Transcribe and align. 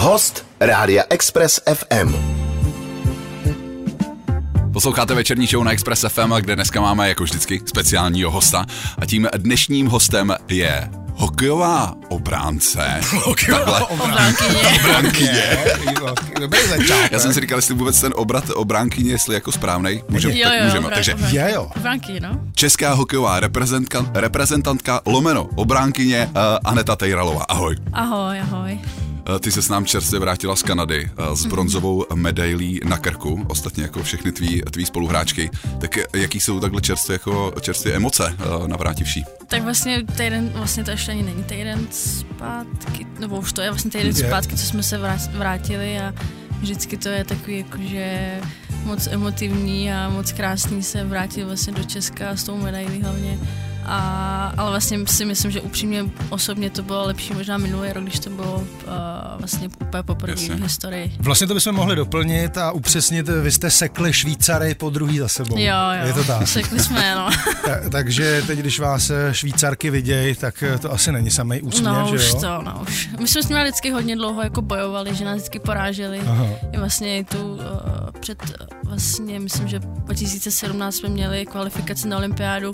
Host 0.00 0.46
Rádia 0.60 1.02
Express 1.10 1.60
FM. 1.74 2.14
Posloucháte 4.72 5.14
večerní 5.14 5.46
show 5.46 5.64
na 5.64 5.72
Express 5.72 6.04
FM, 6.08 6.32
kde 6.40 6.54
dneska 6.54 6.80
máme 6.80 7.08
jako 7.08 7.24
vždycky 7.24 7.60
speciálního 7.66 8.30
hosta. 8.30 8.66
A 8.98 9.06
tím 9.06 9.28
dnešním 9.36 9.86
hostem 9.86 10.34
je 10.48 10.88
hokejová 11.14 11.94
obránce. 12.08 13.00
Hokejová 13.24 13.90
Obránkyně. 13.90 14.78
Obránkyně. 14.84 15.58
Já 17.10 17.18
jsem 17.18 17.34
si 17.34 17.40
říkal, 17.40 17.58
jestli 17.58 17.74
vůbec 17.74 18.00
ten 18.00 18.12
obrat 18.16 18.44
obránkyně, 18.54 19.10
jestli 19.10 19.34
jako 19.34 19.52
správnej. 19.52 20.04
Můžeme, 20.08 20.38
Jo, 20.38 20.44
tak 20.48 20.58
jo, 20.58 20.64
můžeme. 20.64 20.86
obrán- 20.86 20.94
Takže 20.94 21.14
obrán- 21.14 21.34
Je, 21.34 21.50
jo. 21.54 21.70
Obránky, 21.76 22.20
no. 22.20 22.40
česká 22.54 22.92
hokejová 22.92 23.40
reprezentka, 23.40 24.06
reprezentantka 24.14 25.00
lomeno 25.06 25.48
obránkyně 25.54 26.26
uh, 26.26 26.32
Aneta 26.64 26.96
Tejralová. 26.96 27.42
Ahoj. 27.48 27.76
Ahoj, 27.92 28.40
ahoj. 28.40 28.80
Uh, 29.30 29.38
Ty 29.38 29.52
se 29.52 29.62
s 29.62 29.68
nám 29.68 29.84
čerstvě 29.84 30.20
vrátila 30.20 30.56
z 30.56 30.62
Kanady 30.62 31.10
uh, 31.18 31.34
s 31.34 31.46
bronzovou 31.46 32.06
medailí 32.14 32.80
na 32.84 32.98
krku, 32.98 33.46
ostatně 33.48 33.82
jako 33.82 34.02
všechny 34.02 34.32
tví, 34.32 34.62
tví 34.70 34.86
spoluhráčky. 34.86 35.50
Tak 35.80 35.98
eh, 35.98 36.04
jaký 36.14 36.40
jsou 36.40 36.60
takhle 36.60 36.80
čerstvě, 36.80 37.14
jako 37.14 37.54
čerstvě 37.60 37.94
emoce 37.94 38.36
uh, 38.58 38.68
navrátivší? 38.68 39.24
Tak 39.46 39.62
vlastně 39.62 40.04
týden, 40.16 40.52
vlastně 40.54 40.84
to 40.84 40.90
ještě 40.90 41.10
ani 41.10 41.22
není 41.22 41.44
týden 41.44 41.86
zpátky, 41.90 43.06
nebo 43.18 43.38
už 43.38 43.52
to 43.52 43.62
je 43.62 43.70
vlastně 43.70 43.90
týden 43.90 44.16
Je. 44.16 44.26
zpátky, 44.26 44.56
co 44.56 44.66
jsme 44.66 44.82
se 44.82 44.98
vrát- 44.98 45.30
vrátili 45.38 46.00
a 46.00 46.14
vždycky 46.60 46.96
to 46.96 47.08
je 47.08 47.24
takový 47.24 47.58
jakože 47.58 48.40
moc 48.84 49.06
emotivní 49.06 49.92
a 49.92 50.08
moc 50.08 50.32
krásný 50.32 50.82
se 50.82 51.04
vrátit 51.04 51.44
vlastně 51.44 51.72
do 51.72 51.84
Česka 51.84 52.36
s 52.36 52.44
tou 52.44 52.56
medailí 52.56 53.02
hlavně. 53.02 53.38
A, 53.86 54.52
ale 54.56 54.70
vlastně 54.70 54.98
si 55.06 55.24
myslím, 55.24 55.50
že 55.50 55.60
upřímně 55.60 56.04
osobně 56.30 56.70
to 56.70 56.82
bylo 56.82 57.06
lepší 57.06 57.34
možná 57.34 57.58
minulý 57.58 57.92
rok, 57.92 58.04
když 58.04 58.18
to 58.18 58.30
bylo 58.30 58.54
uh, 58.54 58.64
vlastně 59.38 59.68
úplně 59.80 60.02
poprvé 60.02 60.32
Jasně. 60.32 60.54
v 60.54 60.62
historii. 60.62 61.12
Vlastně 61.18 61.46
to 61.46 61.54
bychom 61.54 61.74
mohli 61.74 61.96
doplnit 61.96 62.58
a 62.58 62.70
upřesnit, 62.70 63.28
vy 63.28 63.52
jste 63.52 63.70
sekli 63.70 64.12
Švýcary 64.12 64.74
po 64.74 64.90
druhý 64.90 65.18
za 65.18 65.28
sebou. 65.28 65.58
Jo, 65.58 65.74
jo. 66.00 66.06
Je 66.06 66.12
to 66.12 66.24
tak. 66.24 66.48
Sekli 66.48 66.80
jsme, 66.80 67.14
no. 67.14 67.28
Ta, 67.64 67.90
takže 67.90 68.42
teď, 68.46 68.58
když 68.58 68.80
vás 68.80 69.10
eh, 69.10 69.34
Švýcarky 69.34 69.90
viděj, 69.90 70.34
tak 70.34 70.62
eh, 70.62 70.78
to 70.78 70.92
asi 70.92 71.12
není 71.12 71.30
samý 71.30 71.60
úsměv, 71.62 71.92
No 71.92 72.06
že 72.10 72.14
už 72.16 72.28
jo? 72.28 72.40
to, 72.40 72.62
no 72.62 72.78
už. 72.88 73.08
My 73.20 73.28
jsme 73.28 73.42
s 73.42 73.48
nimi 73.48 73.62
vždycky 73.62 73.90
hodně 73.90 74.16
dlouho 74.16 74.42
jako 74.42 74.62
bojovali, 74.62 75.14
že 75.14 75.24
nás 75.24 75.34
vždycky 75.36 75.58
poráželi. 75.58 76.20
Aha. 76.26 76.46
I 76.72 76.78
vlastně 76.78 77.24
tu 77.24 77.52
uh, 77.52 77.60
před, 78.20 78.38
vlastně 78.84 79.40
myslím, 79.40 79.68
že 79.68 79.78
2017 79.78 80.94
jsme 80.94 81.08
měli 81.08 81.46
kvalifikaci 81.46 82.08
na 82.08 82.16
olympiádu 82.16 82.72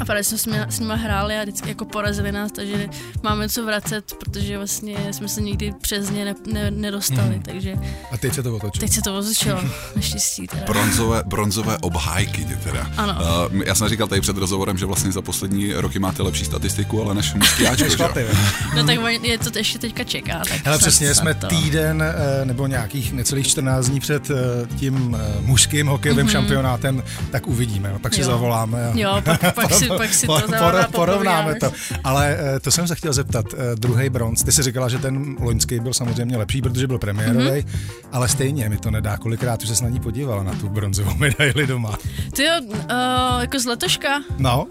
a 0.00 0.04
právě 0.04 0.24
jsme 0.24 0.38
s 0.38 0.46
nimi, 0.46 0.58
s 0.68 0.78
nimi 0.80 0.92
hráli 0.96 1.36
a 1.38 1.42
vždycky 1.42 1.68
jako 1.68 1.84
porazili 1.84 2.32
nás, 2.32 2.52
takže 2.52 2.88
máme 3.22 3.48
co 3.48 3.64
vracet, 3.66 4.14
protože 4.20 4.56
vlastně 4.58 4.96
jsme 5.10 5.28
se 5.28 5.40
nikdy 5.40 5.72
přes 5.80 6.10
ně 6.10 6.24
ne, 6.24 6.34
ne, 6.52 6.70
nedostali, 6.70 7.28
Mhm. 7.28 7.42
takže 7.42 7.74
A 8.12 8.16
teď 8.18 8.34
se 8.34 8.42
to 8.42 8.56
otočí. 8.56 8.80
teď 8.80 8.92
se 8.92 9.00
to 9.02 9.18
otočilo, 9.18 9.60
naštěstí 9.96 10.46
teda. 10.46 10.62
Bronzové, 10.66 11.22
bronzové 11.26 11.78
obhájky 11.78 12.44
tě 12.44 12.56
teda. 12.56 12.90
Ano. 12.96 13.16
Uh, 13.52 13.62
já 13.66 13.74
jsem 13.74 13.88
říkal 13.88 14.06
tady 14.08 14.20
před 14.20 14.36
rozhovorem, 14.36 14.78
že 14.78 14.86
vlastně 14.86 15.12
za 15.12 15.22
poslední 15.22 15.72
roky 15.72 15.98
máte 15.98 16.22
lepší 16.22 16.44
statistiku, 16.44 17.02
ale 17.02 17.14
než 17.14 17.34
že 17.76 17.84
jo. 17.94 18.28
No 18.76 18.84
tak 18.84 18.98
oni- 19.04 19.20
je 19.28 19.38
to 19.38 19.58
ještě 19.58 19.78
teďka 19.78 20.04
čeká. 20.04 20.38
Tak 20.38 20.48
Hele, 20.64 20.78
snad- 20.78 20.78
přesně, 20.78 21.14
jsme 21.14 21.34
to. 21.34 21.46
týden 21.46 22.02
eh, 22.02 22.44
nebo 22.44 22.66
nějakých 22.66 23.12
necelých 23.12 23.46
14 23.46 23.86
dní 23.88 24.00
před 24.00 24.30
eh, 24.30 24.34
tím 24.76 25.16
mužským 25.40 25.86
hokejovým 25.86 26.28
šampionátem, 26.28 27.02
tak 27.30 27.46
uvidíme. 27.46 27.88
jo. 27.92 27.98
Pak 27.98 28.14
si. 28.14 28.20
Jo. 28.20 28.26
zavoláme. 28.26 28.86
A 28.88 28.98
Jo, 28.98 29.20
pak, 29.24 29.40
pak, 29.54 29.73
si, 29.78 29.88
pak 29.96 30.14
si 30.14 30.26
to 30.26 30.40
por- 30.58 30.86
porovnáme 30.92 31.54
to. 31.54 31.72
Ale 32.04 32.36
eh, 32.56 32.60
to 32.60 32.70
jsem 32.70 32.88
se 32.88 32.94
chtěl 32.94 33.12
zeptat, 33.12 33.46
eh, 33.54 33.76
druhý 33.76 34.08
bronz. 34.08 34.42
Ty 34.42 34.52
jsi 34.52 34.62
říkala, 34.62 34.88
že 34.88 34.98
ten 34.98 35.36
loňský 35.40 35.80
byl 35.80 35.94
samozřejmě 35.94 36.36
lepší, 36.36 36.62
protože 36.62 36.86
byl 36.86 36.98
premiérový, 36.98 37.50
Mhm. 37.60 37.80
ale 38.12 38.28
stejně 38.28 38.68
mi 38.68 38.76
to 38.76 38.90
nedá. 38.90 39.16
Kolikrát 39.16 39.62
už 39.62 39.68
se 39.68 39.84
na 39.84 39.90
ní 39.90 40.00
podívala 40.00 40.42
na 40.42 40.52
tu 40.52 40.68
bronzovou 40.68 41.14
medaili 41.18 41.66
doma. 41.66 41.98
Ty 42.32 42.44
jo, 42.44 42.52
uh, 42.62 43.40
jako 43.40 43.58
z 43.60 43.64
letoška, 43.66 44.08
No, 44.38 44.66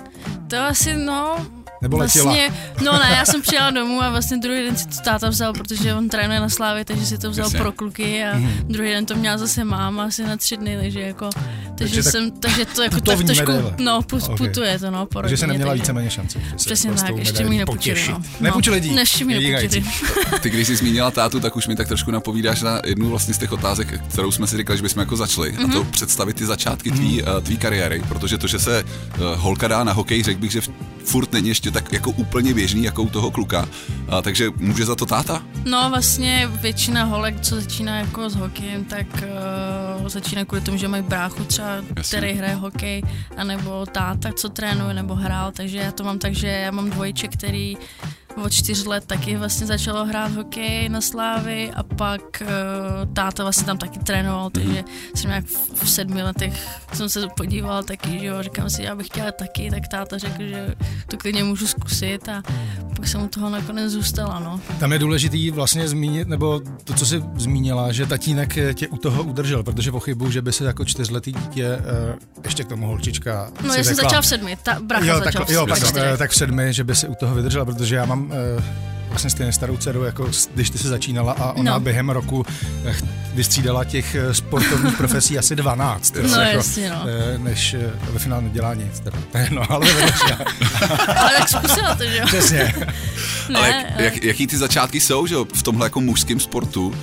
to 0.48 0.58
asi, 0.58 0.98
no... 0.98 1.38
Nebo 1.84 1.98
letěla? 1.98 2.26
Vlastně, 2.26 2.50
no 2.86 2.92
ne, 2.94 3.16
já 3.18 3.26
jsem 3.26 3.42
přijela 3.42 3.70
domů 3.72 4.04
a 4.04 4.10
vlastně 4.10 4.38
druhý 4.38 4.64
den 4.64 4.78
si 4.78 4.88
to 4.88 4.96
táta 5.06 5.30
vzal, 5.30 5.54
protože 5.54 5.94
on 5.94 6.10
trénuje 6.10 6.40
na 6.40 6.50
Slávě, 6.50 6.86
takže 6.86 7.06
si 7.06 7.18
to 7.18 7.32
vzal 7.32 7.46
Jasně. 7.46 7.60
pro 7.60 7.72
kluky 7.72 8.24
a 8.26 8.42
druhý 8.64 8.90
den 8.90 9.06
to 9.06 9.16
měla 9.16 9.38
zase 9.38 9.64
máma 9.64 10.04
asi 10.04 10.24
na 10.24 10.38
tři 10.38 10.58
dny, 10.58 10.78
takže 10.82 11.00
jako, 11.02 11.30
takže, 11.34 11.76
Takže 11.78 12.04
tak 12.04 12.12
jsem, 12.12 12.32
takže 12.32 12.66
to 12.66 12.84
jako 12.84 13.02
tak 13.02 13.20
trošku, 13.24 13.52
medaile. 13.52 13.76
no, 13.80 14.02
put, 14.02 14.24
Ok. 14.24 14.38
putuje 14.38 14.80
to, 14.80 14.92
no, 14.92 15.06
po 15.06 15.22
takže 15.22 15.38
se 15.38 15.48
neměla 15.48 15.72
takže- 15.72 15.82
víceméně 15.82 16.10
šanci. 16.10 16.42
Přesně 16.56 16.92
tak, 16.92 17.18
ještě 17.18 17.44
mi 17.46 17.58
nepůjčili. 17.58 18.08
No. 18.12 18.22
Nepůjčili 18.40 18.80
dík. 18.82 18.92
Ještě 18.98 19.26
mi 19.26 19.34
vynikající. 19.40 19.86
Ty, 20.42 20.50
když 20.50 20.68
jsi 20.68 20.76
zmínila 20.76 21.12
tátu, 21.12 21.40
tak 21.40 21.56
už 21.56 21.68
mi 21.68 21.76
tak 21.76 21.88
trošku 21.88 22.12
napovídáš 22.12 22.62
na 22.62 22.82
jednu 22.86 23.10
vlastně 23.10 23.34
z 23.34 23.38
těch 23.38 23.52
otázek, 23.52 24.02
kterou 24.10 24.32
jsme 24.32 24.48
si 24.48 24.58
říkali, 24.58 24.78
že 24.78 24.84
bychom 24.84 25.00
jako 25.00 25.16
začali. 25.16 25.52
Mm-hmm. 25.54 25.64
A 25.64 25.68
Mhm. 25.68 25.72
to 25.74 25.84
představit 25.84 26.34
ty 26.34 26.46
začátky 26.46 26.92
tvý, 26.92 27.22
mm. 27.38 27.42
tvý 27.44 27.58
kariéry, 27.58 28.02
protože 28.10 28.38
to, 28.38 28.48
že 28.48 28.60
se 28.60 28.84
uh, 28.84 29.24
holka 29.36 29.68
dá 29.68 29.84
na 29.84 29.94
hokej, 29.94 30.24
řekl 30.24 30.40
bych, 30.42 30.52
že 30.52 30.62
v- 30.62 30.70
furt 31.06 31.34
není 31.34 31.50
ještě 31.50 31.72
tak 31.74 31.94
jako 31.94 32.12
úplně 32.12 32.54
běžný, 32.54 32.84
jako 32.84 33.04
u 33.04 33.10
toho 33.10 33.32
kluka. 33.32 33.68
Uh, 34.08 34.22
takže 34.22 34.50
může 34.58 34.86
za 34.86 34.96
to 34.96 35.06
táta? 35.06 35.44
No 35.66 35.90
vlastně 35.90 36.50
většina 36.62 37.04
holek, 37.04 37.42
co 37.42 37.56
začíná 37.56 37.98
jako 37.98 38.30
s 38.30 38.36
hokejem, 38.36 38.86
tak 38.86 39.08
uh, 40.02 40.08
začíná 40.08 40.46
kvůli 40.46 40.62
tomu, 40.62 40.78
že 40.78 40.88
mají 40.88 41.04
bráchu 41.04 41.44
třeba, 41.44 41.76
Jasně. 41.98 42.18
který 42.18 42.34
hraje 42.34 42.56
hokej, 42.56 43.02
anebo 43.38 43.86
táta, 43.86 44.32
co 44.34 44.50
trénuje 44.50 44.94
nebo 44.94 45.16
hrál, 45.16 45.52
takže 45.52 45.78
já 45.78 45.92
to 45.92 46.04
mám 46.04 46.20
tak, 46.20 46.34
že 46.34 46.48
já 46.48 46.72
mám 46.72 46.90
dvojče, 46.90 47.28
který 47.28 47.78
od 48.36 48.54
čtyř 48.54 48.86
let 48.86 49.06
taky 49.06 49.38
vlastně 49.38 49.68
začalo 49.68 50.06
hrát 50.06 50.32
hokej 50.32 50.90
na 50.90 51.02
Slávy 51.02 51.72
a 51.72 51.84
pak 51.84 52.22
uh, 52.42 53.14
táta 53.14 53.44
vlastně 53.44 53.66
tam 53.66 53.78
taky 53.78 54.00
trénoval, 54.00 54.50
takže 54.50 54.84
jsem 55.16 55.30
nějak 55.30 55.46
v, 55.46 55.84
v 55.84 55.90
sedmi 55.90 56.24
letech 56.24 56.68
jsem 56.94 57.10
se 57.10 57.28
podíval 57.38 57.84
taky, 57.84 58.20
že 58.20 58.26
jo, 58.26 58.44
říkám 58.44 58.70
si, 58.70 58.84
já 58.84 58.96
bych 58.96 59.08
chtěla 59.08 59.32
taky, 59.32 59.72
tak 59.72 59.88
táta 59.88 60.18
řekl, 60.18 60.44
že 60.44 60.76
to 61.08 61.18
klidně 61.18 61.44
můžu 61.44 61.68
zkusit 61.68 62.30
a 62.30 62.44
pak 62.96 63.08
jsem 63.08 63.24
u 63.24 63.28
toho 63.28 63.50
nakonec 63.50 63.92
zůstala, 63.92 64.40
no. 64.40 64.62
Tam 64.80 64.94
je 64.94 65.00
důležitý 65.00 65.52
vlastně 65.52 65.88
zmínit, 65.88 66.28
nebo 66.28 66.62
to, 66.84 66.94
co 66.94 67.06
jsi 67.06 67.24
zmínila, 67.36 67.92
že 67.92 68.06
tatínek 68.06 68.58
tě 68.74 68.88
u 68.88 68.98
toho 68.98 69.24
udržel, 69.24 69.64
protože 69.64 69.92
pochybuju, 69.92 70.32
že 70.32 70.42
by 70.42 70.52
se 70.52 70.66
jako 70.66 70.86
čtyřletý 70.86 71.32
dítě, 71.32 71.66
eh, 71.66 72.16
ještě 72.44 72.64
k 72.64 72.68
tomu 72.68 72.88
holčička, 72.88 73.52
No 73.68 73.74
já 73.74 73.84
jsem 73.84 73.96
začala 73.96 74.22
v 74.22 74.26
sedmi, 74.26 74.58
ta 74.64 74.80
bracha 74.80 75.06
jo, 75.06 75.22
začala 75.24 75.46
tak, 75.46 75.50
v 75.50 75.52
jo, 75.52 75.68
eh, 75.96 76.18
tak 76.18 76.32
v 76.32 76.36
sedmi, 76.36 76.74
že 76.74 76.84
by 76.84 76.96
si 76.96 77.08
u 77.08 77.16
toho 77.16 77.36
vydržela, 77.36 77.66
protože 77.66 77.96
já 77.96 78.06
mám 78.06 78.23
eh, 78.32 78.64
vlastně 79.10 79.30
stejně 79.30 79.54
starou 79.54 79.78
dceru, 79.78 80.04
jako 80.04 80.30
když 80.54 80.70
ty 80.70 80.78
se 80.78 80.88
začínala 80.88 81.32
a 81.34 81.52
ona 81.52 81.74
No. 81.74 81.80
během 81.80 82.10
roku 82.10 82.46
eh, 82.86 82.96
vystřídala 83.34 83.84
těch 83.84 84.16
eh, 84.16 84.34
sportovních 84.34 84.98
profesí 84.98 85.40
asi 85.40 85.56
12. 85.56 86.16
jo, 86.22 86.24
No, 86.28 86.42
jako, 86.42 86.58
jasně, 86.58 86.90
no. 86.90 87.06
Než 87.38 87.76
ve 88.12 88.20
finále 88.20 88.42
nedělá 88.42 88.74
nic. 88.74 89.00
Teda. 89.00 89.18
To 89.32 89.38
je 89.38 89.44
jedno, 89.44 89.62
ale. 89.72 89.88
Ale 91.18 91.32
tak 91.40 91.50
zkusila 91.50 91.96
to, 91.96 92.04
že 92.04 92.18
jo? 92.18 92.26
Přesně. 92.26 92.74
Ne, 93.50 93.60
Ale 93.60 93.68
jak, 93.70 94.00
jak, 94.00 94.24
jaký 94.24 94.48
ty 94.48 94.58
začátky 94.58 95.00
jsou, 95.00 95.28
že 95.28 95.34
jo, 95.36 95.46
v 95.56 95.64
tomhle 95.64 95.86
jako 95.86 96.02
mužském 96.02 96.40
sportu, 96.40 96.96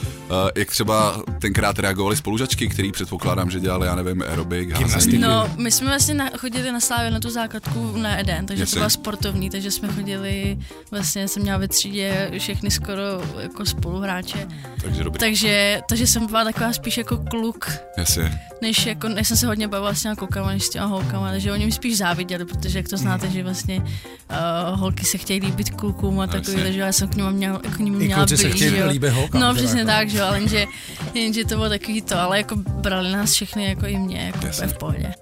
jak 0.56 0.68
třeba 0.70 1.22
tenkrát 1.38 1.78
reagovali 1.78 2.16
spolužačky, 2.16 2.68
který 2.68 2.92
předpokládám, 2.92 3.50
že 3.50 3.60
dělali, 3.60 3.86
já 3.86 3.94
nevím, 3.94 4.22
aerobik, 4.22 4.68
Gymnastiku. 4.68 4.94
házení. 4.94 5.18
No, 5.18 5.50
my 5.56 5.70
jsme 5.70 5.86
vlastně 5.86 6.14
na, 6.14 6.30
chodili 6.38 6.72
na 6.72 6.80
Slávě 6.80 7.10
na 7.10 7.20
tu 7.20 7.30
základku 7.30 7.92
na 7.96 8.18
Eden, 8.20 8.46
takže 8.46 8.62
Jasně. 8.62 8.74
to 8.74 8.78
byla 8.78 8.90
sportovní, 8.90 9.50
takže 9.50 9.70
jsme 9.70 9.88
chodili, 9.88 10.58
vlastně 10.90 11.28
jsem 11.28 11.42
měla 11.42 11.58
ve 11.58 11.68
třídě 11.68 12.30
všechny 12.38 12.70
skoro 12.70 13.02
jako 13.40 13.66
spoluhráče. 13.66 14.48
Takže 14.82 15.04
dobrý. 15.04 15.18
Takže, 15.20 15.80
takže 15.88 16.06
jsem 16.06 16.26
byla 16.26 16.44
taková 16.44 16.72
spíš 16.72 16.98
jako 16.98 17.16
kluk, 17.30 17.70
Jasně. 17.98 18.40
než, 18.62 18.86
jako, 18.86 19.08
než 19.08 19.28
jsem 19.28 19.36
se 19.36 19.46
hodně 19.46 19.68
bavila 19.68 19.94
s 19.94 20.02
těma 20.02 20.14
klukama, 20.16 20.48
než 20.48 20.62
s 20.64 20.70
těma 20.70 20.86
holkama, 20.86 21.30
takže 21.30 21.52
oni 21.52 21.66
mi 21.66 21.72
spíš 21.72 21.96
záviděli, 21.98 22.44
protože 22.44 22.78
jak 22.78 22.88
to 22.88 22.96
znáte, 22.96 23.30
že 23.30 23.42
vlastně 23.42 23.76
uh, 23.80 24.80
holky 24.80 25.04
se 25.04 25.18
chtějí 25.18 25.40
líbit 25.40 25.70
klukům 25.70 26.20
a 26.20 26.26
takový, 26.26 26.52
Jasně. 26.52 26.62
takže 26.62 26.80
já 26.80 26.92
jsem 26.92 27.08
k 27.08 27.14
ním 27.16 27.30
měla, 27.32 27.58
k 27.58 27.78
ním 27.78 27.94
I 28.02 28.04
měla 28.04 28.20
kluci 28.20 28.36
se 28.36 28.42
blíž, 28.48 28.54
chtějí 28.54 28.76
jo. 28.78 28.88
líbit 28.88 29.10
holkám, 29.12 29.40
No 29.40 29.54
přesně 29.54 29.80
jako. 29.80 29.90
tak, 29.90 30.10
že 30.10 30.19
jo, 30.20 30.26
ale 30.26 30.38
jenže, 30.38 30.66
jenže 31.14 31.44
to 31.44 31.54
bylo 31.54 31.68
takový 31.68 32.02
to, 32.02 32.18
ale 32.18 32.38
jako 32.38 32.56
brali 32.56 33.12
nás 33.12 33.32
všechny 33.32 33.68
jako 33.68 33.86
i 33.86 33.98
mě, 33.98 34.32
jako 34.34 34.66
v 34.66 34.78
pohodě. 34.78 35.12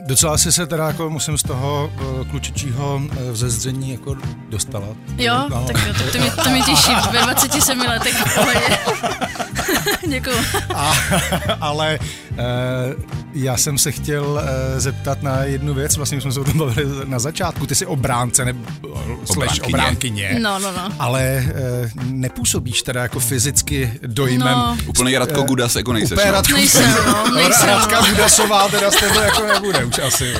Docela 0.00 0.38
si 0.38 0.52
se 0.52 0.66
teda 0.66 0.86
jako 0.86 1.10
musím 1.10 1.38
z 1.38 1.42
toho 1.42 1.92
uh, 2.20 2.26
klučičího 2.30 2.96
uh, 2.96 3.30
vzezření 3.30 3.90
jako 3.92 4.16
dostala. 4.48 4.86
Jo, 5.16 5.34
No. 5.50 5.64
tak 5.72 5.86
jo, 5.86 5.94
tak 6.02 6.12
to 6.12 6.18
mě, 6.18 6.30
to 6.30 6.50
mě 6.50 6.62
těší, 6.62 6.90
ve 7.12 7.18
27 7.22 7.80
letech. 7.80 8.24
Děkuju. 10.08 10.36
A, 10.74 10.92
ale 11.60 11.98
uh, 12.30 12.36
já 13.32 13.56
jsem 13.56 13.78
se 13.78 13.92
chtěl 13.92 14.42
zeptat 14.76 15.22
na 15.22 15.44
jednu 15.44 15.74
věc, 15.74 15.96
vlastně 15.96 16.16
už 16.16 16.22
jsme 16.22 16.32
se 16.32 16.40
o 16.40 16.44
tom 16.44 16.58
bavili 16.58 16.88
na 17.04 17.18
začátku, 17.18 17.66
ty 17.66 17.74
jsi 17.74 17.86
obránce 17.86 18.44
nebo 18.44 18.64
slash 19.24 19.30
Obránkyně. 19.36 19.66
obránkyně. 19.68 20.36
No, 20.42 20.58
no, 20.58 20.72
no. 20.72 20.88
Ale 20.98 21.44
nepůsobíš 22.04 22.82
teda 22.82 23.02
jako 23.02 23.20
fyzicky 23.20 23.92
dojmem. 24.06 24.54
No. 24.58 24.76
Úplně 24.86 25.18
Radko 25.18 25.40
Eh, 25.40 25.44
Gudas, 25.46 25.76
jako 25.76 25.92
nejseš. 25.92 26.12
Úplně 26.12 26.26
no. 26.26 26.32
Radko 26.32 26.52
Nejsem, 26.52 26.94
no, 27.06 27.34
nejsem. 27.34 27.68
Radka 27.68 28.00
no. 28.00 28.06
Gudasová 28.08 28.68
teda 28.68 28.90
tebe 28.90 29.24
jako 29.24 29.42
nebude 29.64 29.84
už 29.84 29.98
asi. 29.98 30.34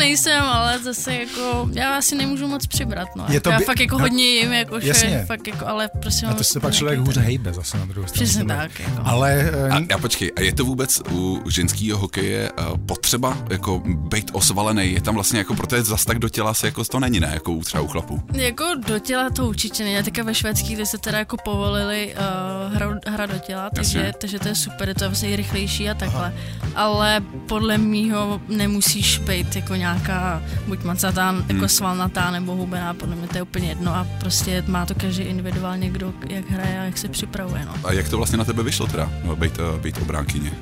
Nejsem, 0.00 0.42
ale 0.44 0.78
zase 0.78 1.14
jako, 1.14 1.68
já 1.72 1.96
asi 1.96 2.14
nemůžu 2.16 2.48
moc 2.48 2.66
přibrat, 2.66 3.08
no. 3.16 3.24
Je 3.28 3.40
to 3.40 3.44
to 3.50 3.52
já 3.52 3.58
by- 3.58 3.64
fakt 3.64 3.80
jako 3.80 3.98
no, 3.98 4.04
hodně 4.04 4.24
jim, 4.24 4.52
jako, 4.52 4.74
jasně. 4.82 5.10
že 5.10 5.24
fakt 5.26 5.46
jako, 5.48 5.66
ale 5.66 5.90
prostě 6.02 6.26
A 6.26 6.34
to 6.34 6.44
se 6.44 6.60
pak 6.60 6.74
člověk 6.74 6.98
hůře 6.98 7.20
hejbe 7.20 7.52
zase 7.52 7.78
na 7.78 7.84
druhou 7.84 8.06
stranu. 8.08 8.24
Přesně 8.26 8.44
tak, 8.44 8.80
jako. 8.80 9.02
Ale 9.04 9.50
eh, 9.54 9.68
A, 9.70 9.94
a 9.94 9.98
počkej, 9.98 10.32
a 10.36 10.40
je 10.40 10.52
to 10.52 10.64
vůbec 10.64 11.02
u 11.10 11.42
ženského 11.50 11.98
hokeje 11.98 12.50
uh, 12.52 12.76
potřeba 12.76 13.38
jako 13.50 13.82
být 13.84 14.30
osvalený? 14.32 14.92
Je 14.92 15.00
tam 15.00 15.14
vlastně 15.14 15.38
jako, 15.38 15.54
protože 15.54 15.82
zas 15.82 16.04
tak 16.04 16.18
do 16.18 16.28
těla 16.28 16.54
se 16.54 16.66
jako 16.66 16.84
to 16.84 17.00
není, 17.00 17.20
ne? 17.20 17.30
Jako 17.34 17.52
u 17.52 17.62
třeba 17.62 17.82
u 17.82 17.86
chlapů. 17.88 18.22
Jako 18.32 18.64
do 18.86 18.98
těla 18.98 19.30
to 19.30 19.46
určitě 19.48 19.84
není. 19.84 19.98
A 19.98 20.02
teďka 20.02 20.22
ve 20.22 20.34
švédský, 20.34 20.74
kde 20.74 20.86
se 20.86 20.98
teda 20.98 21.18
jako 21.18 21.36
povolili 21.44 22.14
uh, 22.14 22.74
hra, 22.74 22.98
hra 23.06 23.26
do 23.26 23.38
těla, 23.38 23.70
takže, 23.74 23.98
Jasně. 23.98 24.12
takže 24.20 24.38
to 24.38 24.48
je 24.48 24.54
super, 24.54 24.88
je 24.88 24.94
to 24.94 25.08
vlastně 25.08 25.30
i 25.30 25.36
rychlejší 25.36 25.90
a 25.90 25.94
takhle. 25.94 26.34
Ale 26.74 27.20
podle 27.48 27.78
mýho 27.78 28.40
nemusíš 28.48 29.18
být 29.18 29.56
jako 29.56 29.74
nějaká 29.94 30.42
buď 30.66 30.84
macatá, 30.84 31.30
Hmm. 31.30 31.44
jako 31.48 31.68
svalnatá 31.68 32.30
nebo 32.30 32.54
hubená, 32.56 32.94
podle 32.94 33.16
mě 33.16 33.28
to 33.28 33.36
je 33.38 33.42
úplně 33.42 33.68
jedno 33.68 33.94
a 33.94 34.06
prostě 34.20 34.64
má 34.66 34.86
to 34.86 34.94
každý 34.94 35.22
individuálně, 35.22 35.90
kdo 35.90 36.12
jak 36.28 36.50
hraje 36.50 36.80
a 36.80 36.84
jak 36.84 36.98
se 36.98 37.08
připravuje. 37.08 37.64
No. 37.64 37.74
A 37.84 37.92
jak 37.92 38.08
to 38.08 38.16
vlastně 38.16 38.38
na 38.38 38.44
tebe 38.44 38.62
vyšlo 38.62 38.86
teda, 38.86 39.10
no, 39.24 39.36
být, 39.36 39.58
uh, 39.58 39.80
být 39.80 39.98
obránkyně? 40.02 40.52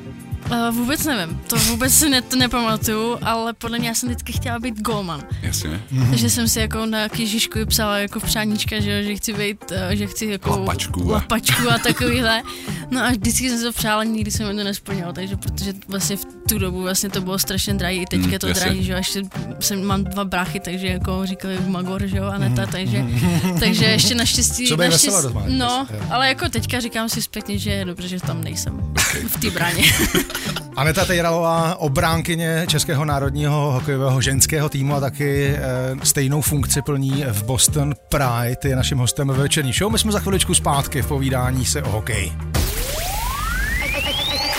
Uh, 0.51 0.75
vůbec 0.77 1.05
nevím, 1.05 1.41
to 1.47 1.57
vůbec 1.57 1.95
si 1.95 2.09
ne, 2.09 2.23
to 2.23 2.37
nepamatuju, 2.37 3.19
ale 3.23 3.53
podle 3.53 3.79
mě 3.79 3.89
já 3.89 3.95
jsem 3.95 4.09
vždycky 4.09 4.33
chtěla 4.33 4.59
být 4.59 4.81
golman. 4.81 5.23
Jasně. 5.43 5.81
Takže 6.11 6.31
jsem 6.31 6.49
si 6.49 6.61
jako 6.61 6.87
na 6.87 7.09
kýžišku 7.09 7.59
psala 7.67 7.99
jako 7.99 8.21
přáníčka, 8.21 8.81
že, 8.81 8.99
jo, 8.99 9.03
že 9.05 9.17
chci 9.17 9.33
být, 9.35 9.73
eh, 9.73 9.97
že 9.97 10.07
chci 10.07 10.27
jako 10.27 10.51
Lapačku 10.51 11.11
a- 11.11 11.13
lapačku 11.15 11.71
a 11.71 11.79
takovýhle. 11.79 12.43
No 12.91 13.01
a 13.05 13.11
vždycky 13.11 13.49
jsem 13.49 13.59
se 13.59 13.65
to 13.65 13.73
přála, 13.73 14.05
nikdy 14.05 14.31
jsem 14.31 14.49
mi 14.49 14.55
to 14.55 14.65
nesplnilo, 14.65 15.13
takže 15.13 15.37
protože 15.37 15.73
vlastně 15.89 16.17
v 16.17 16.25
tu 16.49 16.59
dobu 16.59 16.83
vlastně 16.83 17.09
to 17.11 17.21
bylo 17.21 17.39
strašně 17.39 17.75
drahý, 17.75 18.03
i 18.03 18.07
teďka 18.07 18.27
Mm, 18.27 18.33
je 18.33 18.39
to 18.39 18.47
jasně. 18.47 18.65
drahý, 18.65 18.85
že 18.85 18.93
jo, 18.93 18.99
ještě 18.99 19.23
jsem, 19.61 19.85
mám 19.85 20.05
dva 20.05 20.25
bráchy, 20.25 20.61
takže 20.61 20.87
jako 20.87 21.27
říkali 21.27 21.59
Magor, 21.67 22.07
že 22.07 22.17
jo, 22.17 22.25
Aneta, 22.25 22.67
takže, 22.67 23.05
takže 23.61 23.85
ještě 23.85 24.15
naštěstí, 24.15 24.67
Co 24.69 24.77
naštěstí 24.77 25.07
veselo 25.07 25.23
doma, 25.29 25.43
no, 25.49 25.87
jo. 25.93 26.01
ale 26.11 26.29
jako 26.29 26.49
teďka 26.49 26.81
říkám 26.81 27.09
si 27.09 27.23
zpětně, 27.23 27.59
že 27.59 27.71
je 27.71 27.85
dobře, 27.85 28.09
že 28.09 28.21
tam 28.21 28.45
nejsem 28.45 28.81
v 29.29 29.41
té 29.41 29.51
bráně. 29.51 29.83
Aneta 30.77 31.05
Tejralová, 31.05 31.77
obránkyně 31.77 32.65
Českého 32.69 33.05
národního 33.05 33.73
hokejového 33.73 34.21
ženského 34.21 34.69
týmu 34.69 34.95
a 34.95 35.01
taky 35.01 35.47
e, 35.49 35.61
stejnou 36.07 36.41
funkci 36.41 36.83
plní 36.83 37.25
v 37.33 37.43
Boston 37.43 37.95
Pride, 38.09 38.69
je 38.69 38.77
naším 38.77 38.99
hostem 38.99 39.29
ve 39.29 39.35
večerní 39.35 39.73
show. 39.73 39.93
My 39.93 39.99
jsme 39.99 40.13
za 40.13 40.19
chviličku 40.21 40.55
zpátky 40.55 41.03
v 41.03 41.07
povídání 41.07 41.65
se 41.65 41.83
o 41.83 41.91
hokeji. 41.91 42.33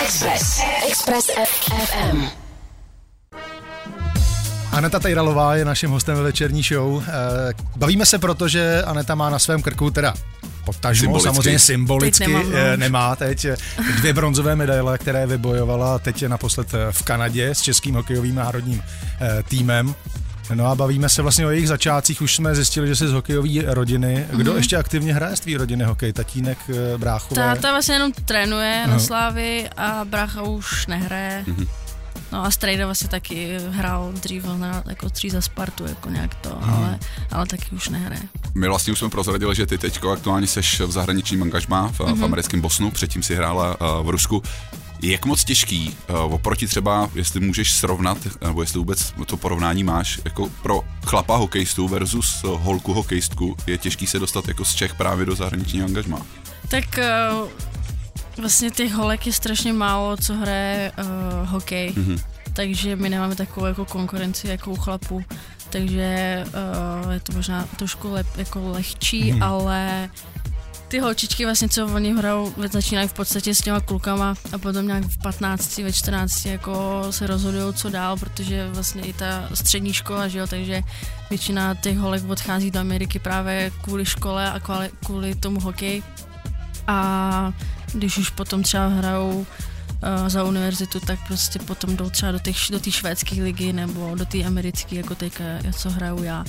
Express. 0.03 0.61
Express 0.89 1.29
FM. 1.69 2.23
Aneta 4.71 4.99
Tejralová 4.99 5.55
je 5.55 5.65
naším 5.65 5.89
hostem 5.89 6.15
ve 6.15 6.23
večerní 6.23 6.63
show. 6.63 7.03
E, 7.03 7.53
bavíme 7.75 8.05
se 8.05 8.19
proto, 8.19 8.47
že 8.47 8.83
Aneta 8.85 9.15
má 9.15 9.29
na 9.29 9.39
svém 9.39 9.61
krku 9.61 9.91
teda 9.91 10.13
potažmo, 10.65 11.01
Symbolicky. 11.03 11.27
samozřejmě 11.29 11.59
symbolicky, 11.59 12.19
Teď 12.25 12.27
nemám, 12.27 12.51
no. 12.51 12.57
eh, 12.57 12.77
nemá 12.77 13.15
teď 13.15 13.45
eh, 13.45 13.55
dvě 13.97 14.13
bronzové 14.13 14.55
medaile, 14.55 14.97
které 14.97 15.27
vybojovala 15.27 15.99
teď 15.99 16.21
je 16.21 16.29
naposled 16.29 16.73
eh, 16.73 16.91
v 16.91 17.03
Kanadě 17.03 17.49
s 17.49 17.61
českým 17.61 17.95
hokejovým 17.95 18.35
národním 18.35 18.81
eh, 19.21 19.43
týmem. 19.43 19.95
No 20.53 20.65
a 20.67 20.75
bavíme 20.75 21.09
se 21.09 21.21
vlastně 21.21 21.45
o 21.45 21.49
jejich 21.49 21.67
začátcích. 21.67 22.21
Už 22.21 22.35
jsme 22.35 22.55
zjistili, 22.55 22.87
že 22.87 22.95
jsi 22.95 23.07
z 23.07 23.11
hokejové 23.11 23.73
rodiny. 23.73 24.25
Kdo 24.31 24.55
ještě 24.55 24.77
aktivně 24.77 25.13
hraje 25.13 25.35
z 25.35 25.39
tvý 25.39 25.57
rodiny 25.57 25.83
hokej? 25.83 26.13
Tatínek, 26.13 26.57
eh, 26.69 26.97
bráchové? 26.97 27.41
Táta 27.41 27.71
vlastně 27.71 27.95
jenom 27.95 28.11
trénuje 28.25 28.81
Aha. 28.83 28.93
na 28.93 28.99
Slávy 28.99 29.69
a 29.77 30.05
brácha 30.05 30.41
už 30.41 30.87
nehraje. 30.87 31.45
No 32.31 32.45
a 32.45 32.51
Strejda 32.51 32.85
vlastně 32.85 33.09
taky 33.09 33.57
hrál 33.69 34.11
dřív 34.13 34.45
na, 34.57 34.83
jako 34.89 35.07
dřív 35.07 35.31
za 35.31 35.41
Spartu, 35.41 35.85
jako 35.87 36.09
nějak 36.09 36.35
to, 36.35 36.59
ale, 36.63 36.99
ale 37.31 37.45
taky 37.45 37.75
už 37.75 37.89
nehraje. 37.89 38.21
My 38.55 38.67
vlastně 38.67 38.93
už 38.93 38.99
jsme 38.99 39.09
prozradili, 39.09 39.55
že 39.55 39.65
ty 39.65 39.77
teď 39.77 39.99
aktuálně 40.13 40.47
seš 40.47 40.79
v 40.79 40.91
zahraničním 40.91 41.43
angažmá 41.43 41.87
v, 41.87 41.99
Mhm. 41.99 42.19
v 42.19 42.23
americkém 42.23 42.61
Bosnu, 42.61 42.91
předtím 42.91 43.23
si 43.23 43.35
hrála 43.35 43.81
uh, 43.99 44.05
v 44.07 44.09
Rusku. 44.09 44.43
Jak 45.01 45.25
moc 45.25 45.43
těžký, 45.43 45.97
uh, 46.09 46.33
oproti 46.33 46.67
třeba, 46.67 47.09
jestli 47.15 47.39
můžeš 47.39 47.71
srovnat, 47.71 48.17
nebo 48.41 48.61
jestli 48.61 48.79
vůbec 48.79 49.13
to 49.25 49.37
porovnání 49.37 49.83
máš, 49.83 50.19
jako 50.25 50.49
pro 50.61 50.81
chlapa 51.05 51.35
hokejistu 51.35 51.87
versus 51.87 52.43
uh, 52.43 52.61
holku 52.61 52.93
hokejistku, 52.93 53.55
je 53.67 53.77
těžký 53.77 54.07
se 54.07 54.19
dostat 54.19 54.47
jako 54.47 54.65
z 54.65 54.75
Čech 54.75 54.95
právě 54.95 55.25
do 55.25 55.35
zahraničního 55.35 55.85
angažmá. 55.85 56.21
Tak 56.69 56.97
eh, 56.97 57.29
vlastně 58.37 58.71
těch 58.71 58.93
holek 58.93 59.27
je 59.27 59.33
strašně 59.33 59.73
málo, 59.73 60.17
co 60.17 60.33
hraje 60.33 60.91
uh, 60.97 61.49
hokej, 61.49 61.89
mm-hmm. 61.91 62.21
takže 62.53 62.95
my 62.95 63.09
nemáme 63.09 63.35
takovou 63.35 63.65
jako 63.65 63.85
konkurenci 63.85 64.47
jako 64.47 64.71
u 64.71 64.75
chlapů, 64.75 65.23
takže 65.69 66.43
uh, 67.03 67.11
je 67.11 67.19
to 67.19 67.33
možná 67.33 67.67
trošku 67.77 68.11
lep, 68.11 68.27
jako 68.37 68.71
lehčí, 68.71 69.33
mm-hmm. 69.33 69.45
ale 69.45 70.09
ty 70.89 70.99
holčičky 70.99 71.45
vlastně, 71.45 71.69
co 71.69 71.85
oni 71.87 72.13
hrajou, 72.13 72.53
začínají 72.71 73.07
v 73.07 73.13
podstatě 73.13 73.55
s 73.55 73.61
těma 73.61 73.79
klukama 73.79 74.35
a 74.51 74.57
potom 74.57 74.87
nějak 74.87 75.03
v 75.03 75.17
15, 75.17 75.77
ve 75.77 75.93
14 75.93 76.45
jako 76.45 77.03
se 77.09 77.27
rozhodují, 77.27 77.73
co 77.73 77.89
dál, 77.89 78.17
protože 78.17 78.69
vlastně 78.71 79.01
i 79.01 79.13
ta 79.13 79.49
střední 79.53 79.93
škola, 79.93 80.27
že 80.27 80.39
jo, 80.39 80.47
takže 80.47 80.81
většina 81.29 81.75
těch 81.75 81.97
holek 81.97 82.29
odchází 82.29 82.71
do 82.71 82.79
Ameriky 82.79 83.19
právě 83.19 83.71
kvůli 83.81 84.05
škole 84.05 84.51
a 84.51 84.59
kvůli, 84.59 84.89
kvůli 85.05 85.35
tomu 85.35 85.59
hokeji. 85.59 86.03
A 86.87 87.53
když 87.93 88.17
už 88.17 88.29
potom 88.29 88.63
třeba 88.63 88.87
hrajou 88.87 89.39
uh, 89.39 89.45
za 90.27 90.43
univerzitu, 90.43 90.99
tak 90.99 91.19
prostě 91.27 91.59
potom 91.59 91.97
jdou 91.97 92.09
třeba 92.09 92.31
do 92.31 92.39
té 92.39 92.51
do 92.71 92.79
švédské 92.91 93.43
ligy 93.43 93.73
nebo 93.73 94.15
do 94.15 94.25
té 94.25 94.43
americké, 94.43 94.95
jako 94.95 95.15
teďka, 95.15 95.43
co 95.77 95.89
hraju 95.89 96.23
já. 96.23 96.45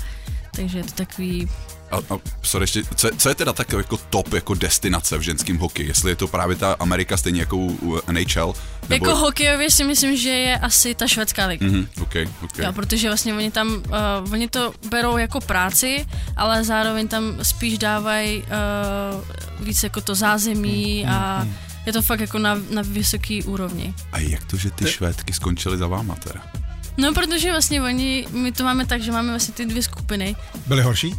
Takže 0.60 0.78
je 0.78 0.84
to 0.84 0.92
takový 0.92 1.48
A, 1.90 1.96
a 1.96 2.18
sorry, 2.42 2.62
ještě, 2.62 2.82
co, 2.94 3.08
co 3.16 3.28
je 3.28 3.34
teda 3.34 3.52
tak 3.52 3.72
jako 3.72 3.96
top 3.96 4.32
jako 4.32 4.54
destinace 4.54 5.18
v 5.18 5.20
ženském 5.20 5.58
hokeji? 5.58 5.88
Jestli 5.88 6.10
je 6.10 6.16
to 6.16 6.28
právě 6.28 6.56
ta 6.56 6.72
Amerika 6.72 7.16
stejně 7.16 7.40
jako 7.40 7.56
u, 7.56 8.00
NHL? 8.12 8.54
Nebo... 8.88 9.06
Jako 9.06 9.18
hokejově 9.18 9.70
si 9.70 9.84
myslím, 9.84 10.16
že 10.16 10.28
je 10.28 10.58
asi 10.58 10.94
ta 10.94 11.06
švédská 11.06 11.46
liga. 11.46 11.66
Mhm, 11.66 11.88
okay, 12.02 12.28
okay. 12.44 12.64
Jo, 12.66 12.72
protože 12.72 13.08
vlastně 13.08 13.34
oni 13.34 13.50
tam, 13.50 13.68
uh, 13.68 14.32
oni 14.32 14.48
to 14.48 14.72
berou 14.90 15.16
jako 15.16 15.40
práci, 15.40 16.06
ale 16.36 16.64
zároveň 16.64 17.08
tam 17.08 17.38
spíš 17.42 17.78
dávají 17.78 18.42
uh, 18.42 19.66
víc 19.66 19.82
jako 19.82 20.00
to 20.00 20.14
zázemí 20.14 21.06
a 21.06 21.46
je 21.86 21.92
to 21.92 22.02
fakt 22.02 22.20
jako 22.20 22.38
na, 22.38 22.58
na 22.70 22.82
vysoký 22.82 23.42
úrovni. 23.42 23.94
A 24.12 24.18
jak 24.18 24.44
to, 24.44 24.56
že 24.56 24.70
ty 24.70 24.86
švédky 24.86 25.32
skončily 25.32 25.78
za 25.78 25.86
váma 25.86 26.14
teda? 26.14 26.59
No, 27.00 27.14
protože 27.14 27.50
vlastně 27.50 27.82
oni, 27.82 28.26
my 28.30 28.52
to 28.52 28.64
máme 28.64 28.86
tak, 28.86 29.02
že 29.02 29.12
máme 29.12 29.28
vlastně 29.30 29.54
ty 29.54 29.66
dvě 29.66 29.82
skupiny. 29.82 30.36
Byli 30.66 30.82
horší? 30.82 31.14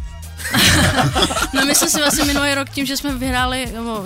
No 1.54 1.64
my 1.66 1.74
jsme 1.74 1.88
si 1.90 1.98
vlastně 2.00 2.24
minulý 2.24 2.54
rok 2.54 2.70
tím, 2.70 2.86
že 2.86 2.96
jsme 2.96 3.14
vyhráli, 3.16 3.68
nebo 3.74 4.04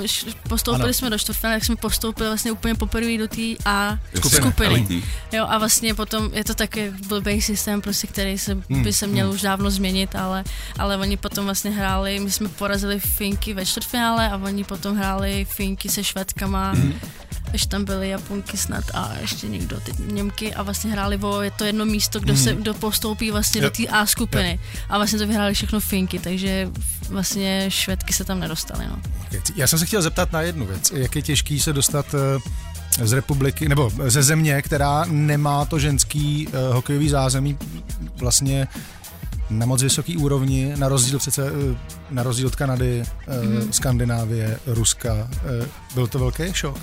postoupili 0.49 0.85
Ano. 0.85 0.93
jsme 0.93 1.11
do 1.11 1.19
čtvrtfinále, 1.19 1.57
tak 1.57 1.65
jsme 1.65 1.77
postoupili 1.77 2.29
vlastně 2.29 2.53
úplně 2.53 2.75
poprvé 2.75 3.19
do 3.19 3.29
té 3.29 3.43
A 3.65 3.99
Skupiny, 4.17 4.41
skupiny. 4.43 5.03
Jo 5.33 5.47
a 5.49 5.59
vlastně 5.59 5.95
potom 5.95 6.31
je 6.33 6.45
to 6.45 6.55
taky 6.55 6.93
blbý 7.09 7.43
systém, 7.43 7.81
prostě, 7.81 8.07
který 8.07 8.39
se, 8.39 8.53
Hmm, 8.71 8.83
by 8.83 8.93
se 8.93 9.07
měl 9.07 9.31
už 9.31 9.43
dávno 9.43 9.71
změnit, 9.71 10.15
ale, 10.17 10.45
ale 10.79 10.97
oni 10.97 11.17
potom 11.17 11.45
vlastně 11.45 11.71
hráli, 11.71 12.21
my 12.21 12.31
jsme 12.31 12.49
porazili 12.49 13.01
Finky 13.01 13.55
ve 13.55 13.67
čtvrtfinále 13.67 14.29
a 14.31 14.37
oni 14.37 14.65
potom 14.65 14.97
hráli 14.97 15.45
Finky 15.51 15.89
se 15.89 16.05
Švédkama. 16.05 16.71
Hmm. 16.71 16.95
Ještě 17.57 17.69
tam 17.69 17.85
byly 17.85 18.09
Japonky 18.09 18.57
snad 18.57 18.85
a 18.95 19.13
ještě 19.21 19.49
někdo, 19.49 19.81
teď 19.81 19.95
Němky 20.13 20.55
a 20.55 20.63
vlastně 20.63 20.91
hráli 20.91 21.19
o 21.23 21.43
je 21.43 21.51
to 21.51 21.65
jedno 21.65 21.85
místo, 21.85 22.21
kdo, 22.21 22.33
Hmm. 22.33 22.43
se, 22.43 22.55
kdo 22.55 22.75
postoupí 22.75 23.31
vlastně 23.31 23.61
do 23.61 23.71
té 23.71 23.87
A 23.87 24.07
skupiny. 24.07 24.59
A 24.89 24.97
vlastně 24.97 25.19
to 25.19 25.27
vyhráli 25.27 25.55
všechno 25.55 25.81
Finky, 25.81 26.19
takže 26.19 26.71
vlastně 27.09 27.65
Švédky 27.69 28.13
se 28.13 28.25
tam 28.25 28.41
nedostaly. 28.41 28.87
No. 28.87 28.99
Já 29.57 29.67
jsem 29.67 29.79
se 29.79 29.87
chtěl 29.87 30.03
zeptat 30.03 30.33
na 30.33 30.41
jednu 30.43 30.67
věc. 30.67 30.93
Jak 30.95 31.17
je 31.17 31.23
těžký 31.23 31.61
se 31.61 31.73
dostat 31.73 32.15
eh, 32.15 33.07
z 33.07 33.13
republiky, 33.13 33.69
nebo 33.69 33.93
ze 34.07 34.23
země, 34.23 34.63
která 34.63 35.05
nemá 35.09 35.65
to 35.65 35.79
ženský 35.79 36.49
uh, 36.49 36.75
hokejový 36.75 37.09
zázemí 37.09 37.59
vlastně 38.17 38.69
na 39.51 39.67
moc 39.67 39.83
vysoký 39.83 40.17
úrovni, 40.17 40.73
na 40.77 40.89
rozdíl 40.89 41.19
přece, 41.19 41.49
eh, 41.49 41.77
na 42.11 42.23
rozdíl 42.23 42.47
od 42.47 42.57
Kanady, 42.57 43.03
mm-hmm. 43.03 43.71
Skandinávie, 43.71 44.59
Ruska. 44.67 45.29
Byl 45.95 46.07
to 46.07 46.19
velký 46.19 46.43
šok? 46.53 46.79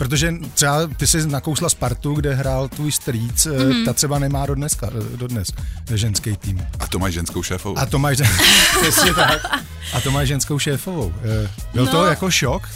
Protože 0.00 0.34
třeba 0.54 0.86
ty 0.96 1.06
jsi 1.06 1.26
nakousla 1.26 1.68
Spartu, 1.68 2.14
kde 2.14 2.34
hrál 2.34 2.68
tvůj 2.68 2.92
strýc, 2.92 3.46
mm-hmm. 3.46 3.84
ta 3.84 3.92
třeba 3.92 4.18
nemá 4.18 4.46
dodneska, 4.46 4.90
dodnes 5.16 5.52
ženský 5.94 6.36
tým. 6.36 6.66
A 6.78 6.86
to 6.86 6.98
máš 6.98 7.14
ženskou 7.14 7.42
šéfovou. 7.42 7.78
A 7.78 7.86
to 7.86 7.98
máš, 7.98 8.18
přesně 8.80 9.14
tak. 9.14 9.62
A 9.92 10.00
to 10.00 10.10
máš 10.10 10.28
ženskou 10.28 10.58
šéfovou. 10.58 11.14
Eh, 11.44 11.50
Byl 11.74 11.84
no. 11.84 11.90
to 11.90 12.06
jako 12.06 12.30
šok? 12.30 12.68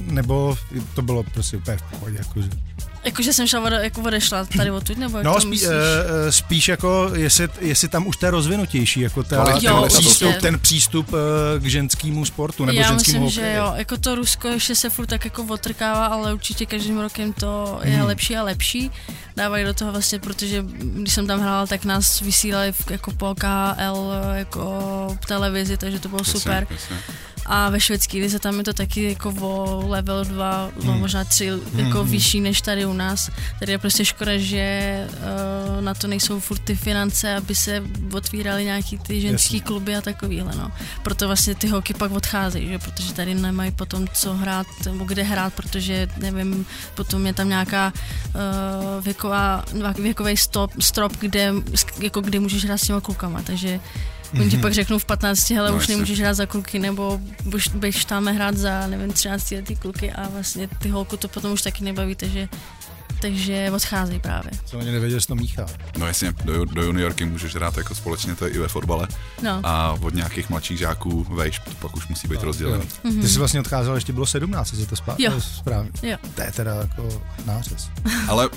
Nebo 0.00 0.56
to 0.94 1.02
bylo 1.02 1.22
prostě 1.22 1.56
úplně 1.56 1.76
v 1.76 1.82
pohodě? 1.82 2.16
Jako, 2.18 2.42
že... 2.42 2.48
Jakože 3.04 3.32
jsem 3.32 3.46
šla 3.46 3.60
ode, 3.60 3.80
jako 3.82 4.00
odešla 4.00 4.44
tady 4.56 4.70
odtud, 4.70 4.98
nebo 4.98 5.18
jak 5.18 5.24
No, 5.24 5.34
to 5.34 5.40
spí, 5.40 5.50
myslíš? 5.50 5.68
uh, 5.68 5.74
spíš 6.30 6.68
jako, 6.68 7.10
jestli, 7.14 7.48
jestli 7.60 7.88
tam 7.88 8.06
už 8.06 8.16
to 8.16 8.26
je 8.26 8.30
rozvinutější, 8.30 9.00
jako 9.00 9.22
ta, 9.22 9.44
ten, 9.44 9.60
kvalita 9.60 9.88
přístup, 9.98 10.34
ten 10.40 10.58
přístup 10.58 11.12
uh, 11.12 11.18
k 11.58 11.66
ženskému 11.66 12.24
sportu 12.24 12.64
nebo 12.64 12.80
Já 12.80 12.88
ženskému 12.88 13.24
myslím, 13.24 13.42
hokeji. 13.42 13.52
že 13.54 13.58
jo, 13.58 13.72
jako 13.76 13.96
to 13.96 14.14
Rusko 14.14 14.48
ještě 14.48 14.74
se 14.74 14.90
furt 14.90 15.06
tak 15.06 15.24
jako 15.24 15.44
otrkává, 15.44 16.06
ale 16.06 16.34
určitě 16.34 16.66
každým 16.66 16.98
rokem 17.00 17.32
to 17.32 17.80
je 17.82 17.96
Hmm. 17.96 18.06
lepší 18.06 18.36
a 18.36 18.42
lepší. 18.42 18.90
Dávají 19.36 19.64
do 19.64 19.74
toho 19.74 19.92
vlastně, 19.92 20.18
protože 20.18 20.64
když 20.68 21.14
jsem 21.14 21.26
tam 21.26 21.40
hrála, 21.40 21.66
tak 21.66 21.84
nás 21.84 22.20
vysílali 22.20 22.72
jako 22.90 23.10
po 23.12 23.34
KL 23.34 24.12
jako 24.34 25.16
v 25.22 25.26
televizi, 25.26 25.76
takže 25.76 25.98
to 25.98 26.08
bylo 26.08 26.20
Jasně, 26.20 26.32
super. 26.40 26.66
jasně. 26.70 26.96
A 27.46 27.70
ve 27.70 27.80
švédské 27.80 28.18
lize 28.18 28.38
tam 28.38 28.58
je 28.58 28.64
to 28.64 28.72
taky 28.72 29.02
jako 29.02 29.34
o 29.40 29.84
level 29.88 30.24
2, 30.24 30.70
Hmm. 30.82 30.98
možná 31.00 31.24
3 31.24 31.50
jako 31.76 32.04
vyšší 32.04 32.40
než 32.40 32.60
tady 32.60 32.86
u 32.86 32.92
nás. 32.92 33.30
Tady 33.58 33.72
je 33.72 33.78
prostě 33.78 34.04
škoda, 34.04 34.32
že 34.36 35.06
uh, 35.76 35.84
na 35.84 35.94
to 35.94 36.06
nejsou 36.06 36.40
furt 36.40 36.58
ty 36.58 36.74
finance, 36.76 37.36
aby 37.36 37.54
se 37.54 37.82
otvíraly 38.12 38.64
nějaký 38.64 38.98
ty 38.98 39.20
ženský 39.20 39.56
Jasně. 39.56 39.66
kluby 39.66 39.96
a 39.96 40.00
takovýhle, 40.00 40.52
no. 40.56 40.72
Proto 41.02 41.26
vlastně 41.26 41.54
ty 41.54 41.68
holky 41.68 41.94
pak 41.94 42.12
odcházejí, 42.12 42.68
že? 42.68 42.78
protože 42.78 43.12
tady 43.14 43.34
nemají 43.34 43.70
potom 43.70 44.08
co 44.14 44.34
hrát, 44.34 44.66
nebo 44.84 45.04
kde 45.04 45.22
hrát, 45.22 45.54
protože 45.54 46.08
nevím, 46.16 46.66
potom 46.94 47.26
je 47.26 47.32
tam 47.34 47.48
nějaká 47.48 47.92
uh, 48.34 49.04
věková, 49.04 49.64
věkový 50.02 50.36
stop, 50.36 50.70
strop, 50.80 51.12
kde, 51.20 51.52
jako 51.98 52.20
kdy 52.20 52.38
můžeš 52.38 52.64
hrát 52.64 52.78
s 52.78 52.86
těma 52.86 53.00
klukama, 53.00 53.42
takže 53.42 53.80
Oni 54.32 54.50
ti 54.50 54.58
pak 54.58 54.72
řeknou 54.72 54.98
v 54.98 55.04
15, 55.04 55.50
hele, 55.50 55.70
No, 55.70 55.76
už 55.76 55.86
nemůžeš 55.88 56.20
hrát 56.20 56.34
za 56.34 56.46
kluky, 56.46 56.78
nebo 56.78 57.20
už 57.54 57.68
běž 57.68 58.04
tam 58.04 58.26
hrát 58.26 58.56
za, 58.56 58.86
nevím, 58.86 59.12
13 59.12 59.50
letý 59.50 59.76
kluky. 59.76 60.12
A 60.12 60.28
vlastně 60.28 60.68
ty 60.68 60.88
holku 60.88 61.16
to 61.16 61.28
potom 61.28 61.52
už 61.52 61.62
taky 61.62 61.84
nebaví, 61.84 62.14
takže, 62.14 62.48
takže 63.24 63.70
odcházejí 63.74 64.20
právě. 64.20 64.50
Jsem 64.66 64.80
ani 64.80 64.92
nevěděl, 64.92 65.18
že 65.18 65.26
to 65.26 65.34
míchá. 65.34 65.66
No 65.98 66.06
jasně, 66.06 66.32
do, 66.44 66.64
do 66.64 66.82
juniorky 66.82 67.24
můžeš 67.24 67.54
hrát 67.54 67.76
jako 67.76 67.94
společně, 67.94 68.34
to 68.34 68.44
je 68.46 68.50
i 68.50 68.58
ve 68.58 68.68
fotbale. 68.68 69.08
No. 69.42 69.60
A 69.62 69.92
od 69.92 70.14
nějakých 70.14 70.50
mladších 70.50 70.78
žáků 70.78 71.26
vejš, 71.34 71.58
to 71.58 71.70
pak 71.80 71.96
už 71.96 72.08
musí 72.08 72.28
být 72.28 72.42
rozdělený. 72.42 72.84
Jo. 73.04 73.10
Ty 73.22 73.28
jsi 73.28 73.38
vlastně 73.38 73.60
odcházel, 73.60 73.94
ještě 73.94 74.12
bylo 74.12 74.26
17, 74.26 74.72
jestli 74.72 74.86
to 74.86 74.94
spá- 74.94 75.14
Jo. 75.18 75.40
správně. 75.40 75.90
Jo. 76.02 76.16
To 76.34 76.42
je 76.42 76.52
teda 76.52 76.74
jako 76.74 77.22
nářez. 77.46 77.88
Ale 78.28 78.48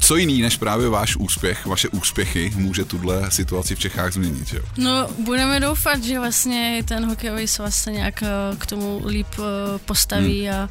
co 0.00 0.16
jiný 0.16 0.42
než 0.42 0.56
právě 0.56 0.88
váš 0.88 1.16
úspěch, 1.16 1.66
vaše 1.66 1.88
úspěchy 1.88 2.52
může 2.56 2.84
tuhle 2.84 3.30
situaci 3.30 3.74
v 3.74 3.78
Čechách 3.78 4.12
změnit, 4.12 4.46
že 4.48 4.56
jo? 4.56 4.62
No, 4.76 5.08
budeme 5.24 5.60
doufat, 5.60 6.02
že 6.04 6.18
vlastně 6.18 6.82
ten 6.84 7.06
hokejový 7.08 7.48
svaz 7.48 7.74
se 7.82 7.92
nějak 7.92 8.22
eh, 8.22 8.26
k 8.58 8.66
tomu 8.66 9.02
líp 9.06 9.26
eh, 9.38 9.78
postaví 9.78 10.50
a, 10.50 10.68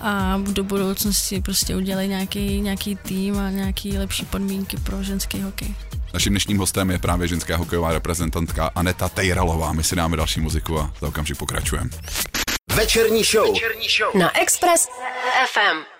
a 0.00 0.38
do 0.52 0.64
budoucnosti 0.64 1.40
prostě 1.40 1.76
udělají 1.76 2.08
nějaký, 2.08 2.60
nějaký 2.60 2.96
tým 2.96 3.38
a 3.38 3.50
nějaký 3.50 3.98
lepší 3.98 4.24
podmínky 4.24 4.76
pro 4.76 5.02
ženský 5.02 5.42
hokej. 5.42 5.74
Naším 6.14 6.32
dnešním 6.32 6.58
hostem 6.58 6.90
je 6.90 6.98
právě 6.98 7.28
ženská 7.28 7.56
hokejová 7.56 7.92
reprezentantka 7.92 8.70
Aneta 8.74 9.08
Tejralová. 9.08 9.72
My 9.72 9.84
si 9.84 9.96
dáme 9.96 10.16
další 10.16 10.40
muziku 10.40 10.78
a 10.78 10.92
za 11.00 11.08
okamžik 11.08 11.38
pokračujeme. 11.38 11.90
Večerní 12.76 13.24
show. 13.24 13.56
Na 14.14 14.40
Express 14.40 14.88
FM. 15.52 15.99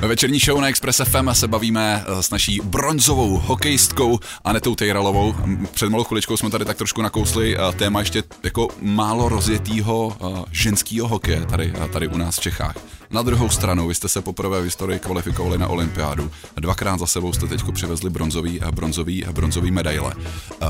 Ve 0.00 0.08
večerní 0.08 0.38
show 0.38 0.60
na 0.60 0.68
Express 0.68 1.00
FM 1.04 1.28
se 1.32 1.48
bavíme 1.48 2.04
eh, 2.06 2.22
s 2.22 2.30
naší 2.30 2.60
bronzovou 2.64 3.38
hokejistkou 3.38 4.18
Anetou 4.44 4.74
Tejralovou. 4.74 5.34
Před 5.74 5.88
malou 5.88 6.04
chviličkou 6.04 6.36
jsme 6.36 6.50
tady 6.50 6.64
tak 6.64 6.76
trošku 6.76 7.02
nakousli 7.02 7.56
eh, 7.56 7.72
téma 7.76 8.00
ještě 8.00 8.22
jako 8.42 8.68
málo 8.80 9.28
rozjetýho 9.28 10.16
eh, 10.20 10.44
ženského 10.52 11.08
hokeje 11.08 11.46
tady, 11.46 11.72
tady 11.92 12.08
u 12.08 12.16
nás 12.16 12.36
v 12.36 12.40
Čechách. 12.40 12.99
Na 13.12 13.22
druhou 13.22 13.48
stranu, 13.48 13.88
vy 13.88 13.94
jste 13.94 14.08
se 14.08 14.22
poprvé 14.22 14.60
v 14.60 14.64
historii 14.64 14.98
kvalifikovali 15.00 15.58
na 15.58 15.68
olympiádu. 15.68 16.30
Dvakrát 16.56 16.98
za 16.98 17.06
sebou 17.06 17.32
jste 17.32 17.46
teď 17.46 17.60
přivezli 17.72 18.10
bronzový, 18.10 18.60
a 18.62 18.72
bronzový, 18.72 19.26
a 19.26 19.32
bronzový 19.32 19.70
medaile. 19.70 20.14
Eh, 20.62 20.66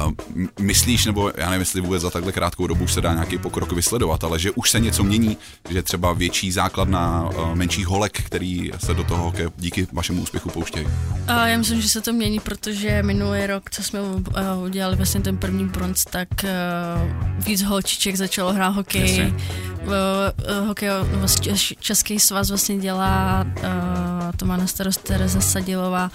Myslíš, 0.61 1.07
nebo 1.07 1.33
já 1.37 1.51
nevím, 1.51 1.61
jestli 1.61 1.81
vůbec 1.81 2.03
za 2.03 2.11
takhle 2.11 2.33
krátkou 2.33 2.67
dobu 2.67 2.87
se 2.89 3.01
dá 3.01 3.13
nějaký 3.13 3.39
pokrok 3.39 3.73
vysledovat, 3.73 4.25
ale 4.25 4.39
že 4.39 4.51
už 4.51 4.71
se 4.71 4.81
něco 4.81 5.05
mění, 5.05 5.37
že 5.71 5.83
třeba 5.83 6.13
větší 6.13 6.53
základ 6.53 6.89
na 6.89 7.31
eh, 7.33 7.55
menších 7.55 7.87
holek, 7.87 8.23
který 8.23 8.71
se 8.79 8.95
do 8.95 9.05
toho 9.05 9.25
hokeje 9.25 9.51
díky 9.57 9.87
vašemu 9.93 10.23
úspěchu 10.23 10.51
pouštějí. 10.51 10.87
A 11.27 11.47
já 11.47 11.59
myslím, 11.59 11.81
že 11.81 11.89
se 11.89 12.01
to 12.01 12.13
mění, 12.13 12.41
protože 12.41 13.03
minulý 13.03 13.47
rok, 13.47 13.71
co 13.71 13.83
jsme 13.83 14.01
udělali 14.65 14.97
vlastně 14.97 15.21
ten 15.21 15.37
první 15.37 15.65
bronz, 15.65 16.05
tak 16.05 16.29
víc 17.47 17.63
holčiček 17.63 18.17
začalo 18.17 18.53
hrát 18.53 18.69
hokej. 18.69 19.01
Jasně. 19.01 19.35
Uh, 19.87 20.67
hokej 20.67 20.89
nebo 21.11 21.27
Čes- 21.27 21.75
Český 21.81 22.21
svaz 22.21 22.49
vlastně 22.49 22.79
dělá, 22.79 23.47
uh, 23.57 23.63
to 24.37 24.47
má 24.47 24.57
na 24.57 24.67
starost 24.67 25.03
Tereza 25.03 25.41
Sadilová, 25.41 26.11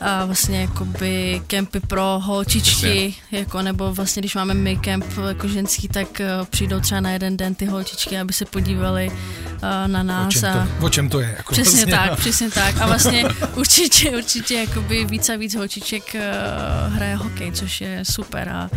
a 0.00 0.24
vlastně 0.24 0.60
jakoby 0.60 1.42
kempy 1.46 1.80
pro 1.80 2.20
holčičky, 2.22 3.14
jako, 3.30 3.62
nebo 3.62 3.94
vlastně 3.94 4.20
když 4.20 4.34
máme 4.34 4.54
my 4.54 4.76
kemp 4.76 5.04
jako 5.28 5.48
ženský, 5.48 5.88
tak 5.88 6.06
uh, 6.20 6.46
přijdou 6.46 6.80
třeba 6.80 7.00
na 7.00 7.10
jeden 7.10 7.36
den 7.36 7.54
ty 7.54 7.66
holčičky, 7.66 8.18
aby 8.18 8.32
se 8.32 8.44
podívali 8.44 9.10
uh, 9.10 9.58
na 9.86 10.00
O 10.00 10.02
nás. 10.02 10.32
čem, 10.32 10.44
a, 10.50 10.68
to, 10.80 10.86
o 10.86 10.88
čem 10.88 11.08
to 11.08 11.20
je? 11.20 11.34
Jako 11.36 11.52
Přesně 11.52 11.86
vlastně, 11.86 12.08
tak, 12.08 12.18
přesně 12.18 12.50
tak. 12.50 12.80
A 12.80 12.86
vlastně 12.86 13.24
určitě, 13.54 14.10
určitě 14.10 14.54
jakoby 14.54 15.04
víc 15.04 15.28
a 15.28 15.36
víc 15.36 15.54
holčiček 15.54 16.02
uh, 16.14 16.94
hraje 16.94 17.16
hokej, 17.16 17.52
což 17.52 17.80
je 17.80 18.00
super 18.02 18.48
a 18.48 18.70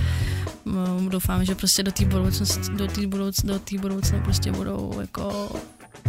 doufám, 1.09 1.45
že 1.45 1.55
prostě 1.55 1.83
do 1.83 1.91
té 1.91 2.05
budoucnosti, 2.05 2.59
do 2.71 2.87
té 2.87 3.07
budouc, 3.07 3.41
do 3.43 3.59
té 3.59 3.77
budoucna 3.77 4.19
prostě 4.19 4.51
budou 4.51 4.97
jako 5.01 5.51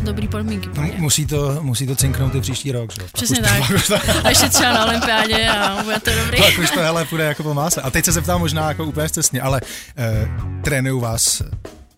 dobrý 0.03 0.29
podmínky. 0.29 0.69
pro 0.69 0.83
No, 0.83 0.89
ně. 0.89 0.95
musí 0.99 1.27
to, 1.27 1.59
musí 1.63 1.87
to 1.87 1.97
cinknout 1.97 2.35
i 2.35 2.41
příští 2.41 2.73
rok, 2.73 2.93
že? 2.93 3.01
Přesně 3.13 3.43
tak. 3.43 3.63
to- 3.87 3.95
A 4.25 4.29
ještě 4.29 4.49
třeba 4.49 4.73
na 4.73 4.87
olympiádě 4.87 5.49
a 5.49 5.83
bude 5.83 6.01
to 6.01 6.11
dobrý. 6.25 6.39
Pak 6.39 6.59
už 6.59 6.71
to 6.71 6.81
hele 6.81 7.05
půjde 7.05 7.25
jako 7.25 7.43
po 7.43 7.55
máse. 7.55 7.83
A 7.83 7.91
teď 7.91 8.05
se 8.05 8.13
zeptám 8.13 8.41
možná 8.41 8.69
jako 8.69 8.85
úplně 8.85 9.09
cestně, 9.09 9.41
ale 9.41 9.61
eh, 9.97 10.29
trénují 10.65 11.03
vás 11.03 11.43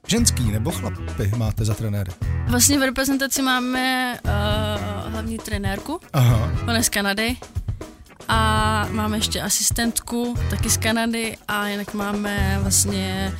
ženský 0.06 0.42
nebo 0.52 0.70
chlapy 0.70 1.30
máte 1.36 1.64
za 1.64 1.74
trenéry? 1.74 2.12
Vlastně 2.46 2.78
v 2.78 2.82
reprezentaci 2.82 3.42
máme 3.42 4.18
uh, 4.24 5.12
hlavní 5.12 5.38
trenérku, 5.38 6.00
Aha. 6.12 6.50
ona 6.62 6.76
je 6.76 6.82
z 6.82 6.88
Kanady 6.88 7.36
a 8.28 8.88
máme 8.90 9.16
ještě 9.16 9.40
asistentku, 9.42 10.34
taky 10.50 10.70
z 10.70 10.76
Kanady 10.76 11.36
a 11.48 11.68
jinak 11.68 11.94
máme 11.94 12.58
vlastně 12.62 13.32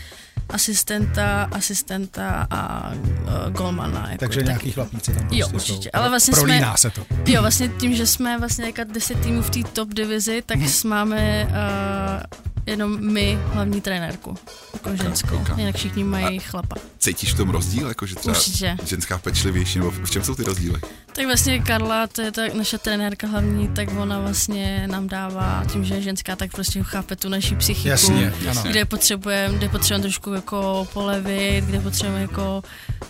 asistenta, 0.48 1.48
asistenta 1.52 2.46
a 2.50 2.92
uh, 2.92 3.52
golmana. 3.52 4.06
Jako 4.10 4.18
Takže 4.20 4.38
taky. 4.40 4.46
nějaký 4.48 4.70
chlapíci 4.72 5.12
tam 5.14 5.28
Jo, 5.32 5.48
prostě 5.48 5.72
určitě. 5.72 5.90
jsou. 5.94 6.00
Ale 6.00 6.08
vlastně 6.08 6.32
Prolíná 6.34 6.76
jsme- 6.76 6.90
se 6.90 7.00
to. 7.00 7.06
Jo, 7.26 7.40
vlastně 7.40 7.68
tím, 7.68 7.94
že 7.94 8.06
jsme 8.06 8.38
vlastně 8.38 8.64
jako 8.66 8.92
10 8.92 9.20
týmů 9.20 9.42
v 9.42 9.50
té 9.50 9.60
top 9.72 9.88
divizi, 9.94 10.42
tak 10.46 10.58
Mhm. 10.58 10.68
máme 10.84 11.46
uh, 11.48 12.57
jenom 12.70 13.12
my 13.12 13.38
hlavní 13.52 13.80
trenérku, 13.80 14.36
jako 14.74 14.96
ženskou. 14.96 15.36
ok. 15.36 15.58
Jinak 15.58 15.76
všichni 15.76 16.04
mají 16.04 16.38
chlapa. 16.38 16.76
Cítíš 16.98 17.32
v 17.34 17.36
tom 17.36 17.50
rozdíl, 17.50 17.88
jako 17.88 18.06
že 18.06 18.14
třeba 18.14 18.36
Určitě. 18.36 18.76
ženská 18.84 19.18
pečlivější, 19.18 19.78
nebo 19.78 19.90
v 19.90 20.10
čem 20.10 20.24
jsou 20.24 20.34
ty 20.34 20.42
rozdíly? 20.44 20.80
Tak 21.12 21.26
vlastně 21.26 21.58
Karla, 21.58 22.06
to 22.06 22.22
je 22.22 22.32
ta 22.32 22.42
naše 22.54 22.78
trenérka 22.78 23.26
hlavní, 23.26 23.68
tak 23.68 23.88
ona 23.98 24.20
vlastně 24.20 24.88
nám 24.90 25.08
dává, 25.08 25.62
tím, 25.72 25.84
že 25.84 25.94
je 25.94 26.02
ženská, 26.02 26.36
tak 26.36 26.50
prostě 26.52 26.82
chápe 26.82 27.16
tu 27.16 27.28
naši 27.28 27.56
psychiku. 27.56 27.88
Jasně, 27.88 28.32
jasně. 28.42 28.70
Kde 28.70 28.84
potřebujeme, 28.84 29.54
kde 29.58 29.68
potřebujeme 29.68 30.02
trošku 30.02 30.32
jako 30.32 30.88
polevit, 30.92 31.64
kde 31.64 31.80
potřebujeme 31.80 32.22
jako 32.22 32.62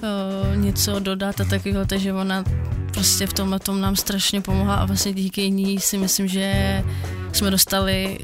uh, 0.02 0.56
něco 0.56 0.98
dodat 0.98 1.40
a 1.40 1.44
takového, 1.44 1.86
takže 1.86 2.12
ona 2.12 2.44
prostě 2.92 3.26
v 3.26 3.32
tomhle 3.32 3.58
tom 3.58 3.80
nám 3.80 3.96
strašně 3.96 4.40
pomohla 4.40 4.74
a 4.74 4.84
vlastně 4.84 5.12
díky 5.12 5.50
ní 5.50 5.80
si 5.80 5.98
myslím, 5.98 6.28
že 6.28 6.82
jsme 7.32 7.50
dostali, 7.50 8.18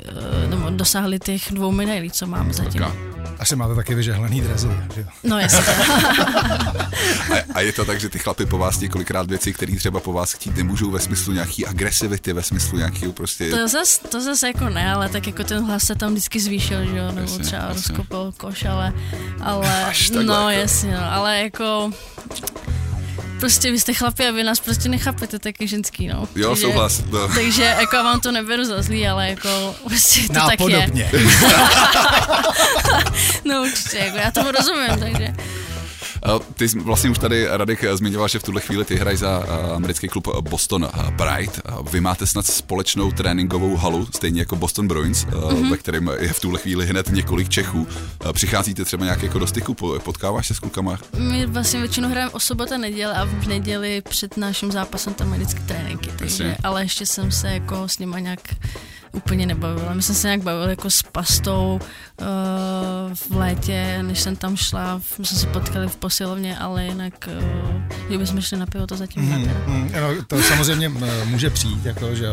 uh, 0.45 0.51
nebo 0.51 0.71
dosáhli 0.71 1.19
těch 1.19 1.43
dvou 1.53 1.73
medailí, 1.73 2.11
co 2.11 2.27
máme 2.27 2.53
zatím. 2.53 2.83
Taká. 2.83 2.93
Asi 3.39 3.57
máte 3.57 3.75
taky 3.75 3.95
vyžehlený 3.95 4.41
drezy, 4.41 4.69
že? 4.95 5.07
No 5.25 5.39
jasně. 5.39 5.59
A, 7.35 7.37
a 7.55 7.61
je 7.61 7.73
to 7.73 7.85
tak, 7.85 8.01
že 8.01 8.09
ty 8.09 8.19
chlapy 8.19 8.47
po 8.47 8.59
vás 8.59 8.81
několikrát 8.81 9.27
věci, 9.29 9.53
které 9.53 9.77
třeba 9.77 10.01
po 10.01 10.13
vás 10.13 10.33
chtít 10.33 10.57
nemůžou 10.57 10.91
ve 10.91 11.01
smyslu 11.01 11.33
nějaký 11.33 11.67
agresivity, 11.67 12.33
ve 12.33 12.43
smyslu 12.43 12.79
nějakého 12.79 13.13
prostě... 13.13 13.51
To 13.51 13.69
zas, 13.69 13.99
to 13.99 14.21
zas 14.21 14.43
jako 14.43 14.69
ne, 14.69 14.93
ale 14.93 15.09
tak 15.09 15.27
jako 15.27 15.45
ten 15.45 15.65
hlas 15.65 15.83
se 15.85 15.95
tam 15.95 16.11
vždycky 16.11 16.41
zvýšil, 16.41 16.85
že 16.85 16.97
jo, 16.99 17.07
nebo 17.07 17.21
Jasně, 17.21 17.45
třeba 17.45 17.63
jasně. 17.63 17.75
rozkopil 17.75 18.33
koš, 18.37 18.65
ale, 18.65 18.93
ale 19.41 19.85
Až 19.85 20.11
no 20.11 20.21
jako. 20.21 20.49
jasně, 20.49 20.93
no, 20.93 21.13
ale 21.13 21.39
jako 21.41 21.91
prostě 23.45 23.71
vy 23.71 23.81
jste 23.81 23.95
chlapi 23.95 24.27
a 24.27 24.31
vy 24.31 24.45
nás 24.45 24.61
prostě 24.61 24.89
nechápete 24.89 25.39
taky 25.39 25.69
ženský, 25.69 26.09
no. 26.09 26.29
Jo, 26.35 26.49
takže, 26.49 26.63
souhlas. 26.63 27.03
No. 27.11 27.29
Takže 27.29 27.63
jako 27.63 27.97
vám 27.97 28.21
to 28.21 28.33
neberu 28.33 28.65
za 28.65 28.83
zlý, 28.83 29.09
ale 29.09 29.29
jako 29.29 29.75
prostě 29.85 30.21
to 30.21 30.35
tak 30.35 30.61
je. 30.61 30.79
Nápodobně. 30.79 31.11
No 33.45 33.63
určitě, 33.63 33.99
jako 33.99 34.17
já 34.17 34.31
tomu 34.31 34.51
rozumím, 34.51 34.99
takže 35.01 35.35
Ty 36.55 36.69
jsi 36.69 36.79
vlastně 36.79 37.11
už 37.11 37.19
tady, 37.19 37.47
Radek, 37.51 37.85
zmiňoval, 37.95 38.29
že 38.29 38.39
v 38.39 38.43
tuhle 38.43 38.61
chvíli 38.61 38.85
ty 38.85 38.97
hraješ 38.97 39.21
za 39.21 39.45
americký 39.77 40.09
klub 40.09 40.29
Boston 40.41 40.89
Pride. 41.17 41.53
Vy 41.91 42.01
máte 42.01 42.27
snad 42.27 42.47
společnou 42.47 43.13
tréninkovou 43.13 43.77
halu, 43.77 44.07
stejně 44.07 44.41
jako 44.41 44.57
Boston 44.57 44.89
Bruins, 44.89 45.25
mm-hmm. 45.25 45.71
ve 45.71 45.77
kterém 45.77 46.11
je 46.21 46.33
v 46.33 46.41
tuhle 46.41 46.59
chvíli 46.59 46.87
hned 46.87 47.09
několik 47.09 47.49
Čechů. 47.49 47.87
Přicházíte 48.33 48.85
třeba 48.85 49.05
nějak 49.05 49.23
jako 49.23 49.39
do 49.39 49.47
styku, 49.47 49.75
potkáváš 50.05 50.47
se 50.47 50.55
s 50.55 50.59
klukama? 50.59 50.99
My 51.19 51.47
vlastně 51.47 51.81
většinou 51.81 52.09
hrajeme 52.09 52.31
o 52.31 52.41
sobota 52.41 52.79
neděle 52.79 53.15
a 53.15 53.25
v 53.25 53.47
neděli 53.47 54.03
před 54.09 54.37
naším 54.37 54.73
zápasem 54.73 55.15
tam 55.15 55.33
vždycky 55.33 55.61
tréninky, 55.61 56.11
takže, 56.19 56.57
ale 56.63 56.83
ještě 56.83 57.07
jsem 57.07 57.33
se 57.33 57.49
jako 57.49 57.89
s 57.89 57.99
nima 57.99 58.19
nějak 58.19 58.41
úplně 59.15 59.47
nebavila. 59.47 59.95
My 59.95 60.03
jsme 60.03 60.15
se 60.15 60.29
nějak 60.29 60.43
bavili 60.43 60.71
jako 60.71 60.91
s 60.91 61.03
pastou 61.03 61.81
uh, 62.21 62.27
v 63.15 63.31
létě, 63.31 63.99
než 64.03 64.21
jsem 64.21 64.37
tam 64.37 64.57
šla, 64.57 65.01
my 65.19 65.27
jsme 65.27 65.39
se 65.39 65.47
potkali 65.47 65.89
v 65.89 65.97
posilovně, 65.97 66.59
ale 66.59 66.85
jinak, 66.85 67.29
uh, 67.39 67.83
kdyby 68.07 68.27
jsme 68.27 68.43
šli 68.43 68.59
na 68.59 68.67
pivo, 68.67 68.87
to 68.87 68.97
zatím 68.97 69.23
hmm, 69.23 69.45
hmm, 69.67 69.91
no, 70.01 70.25
To 70.29 70.43
samozřejmě 70.43 70.89
může 71.25 71.51
přijít, 71.51 71.87
jako, 71.87 72.15
že, 72.15 72.27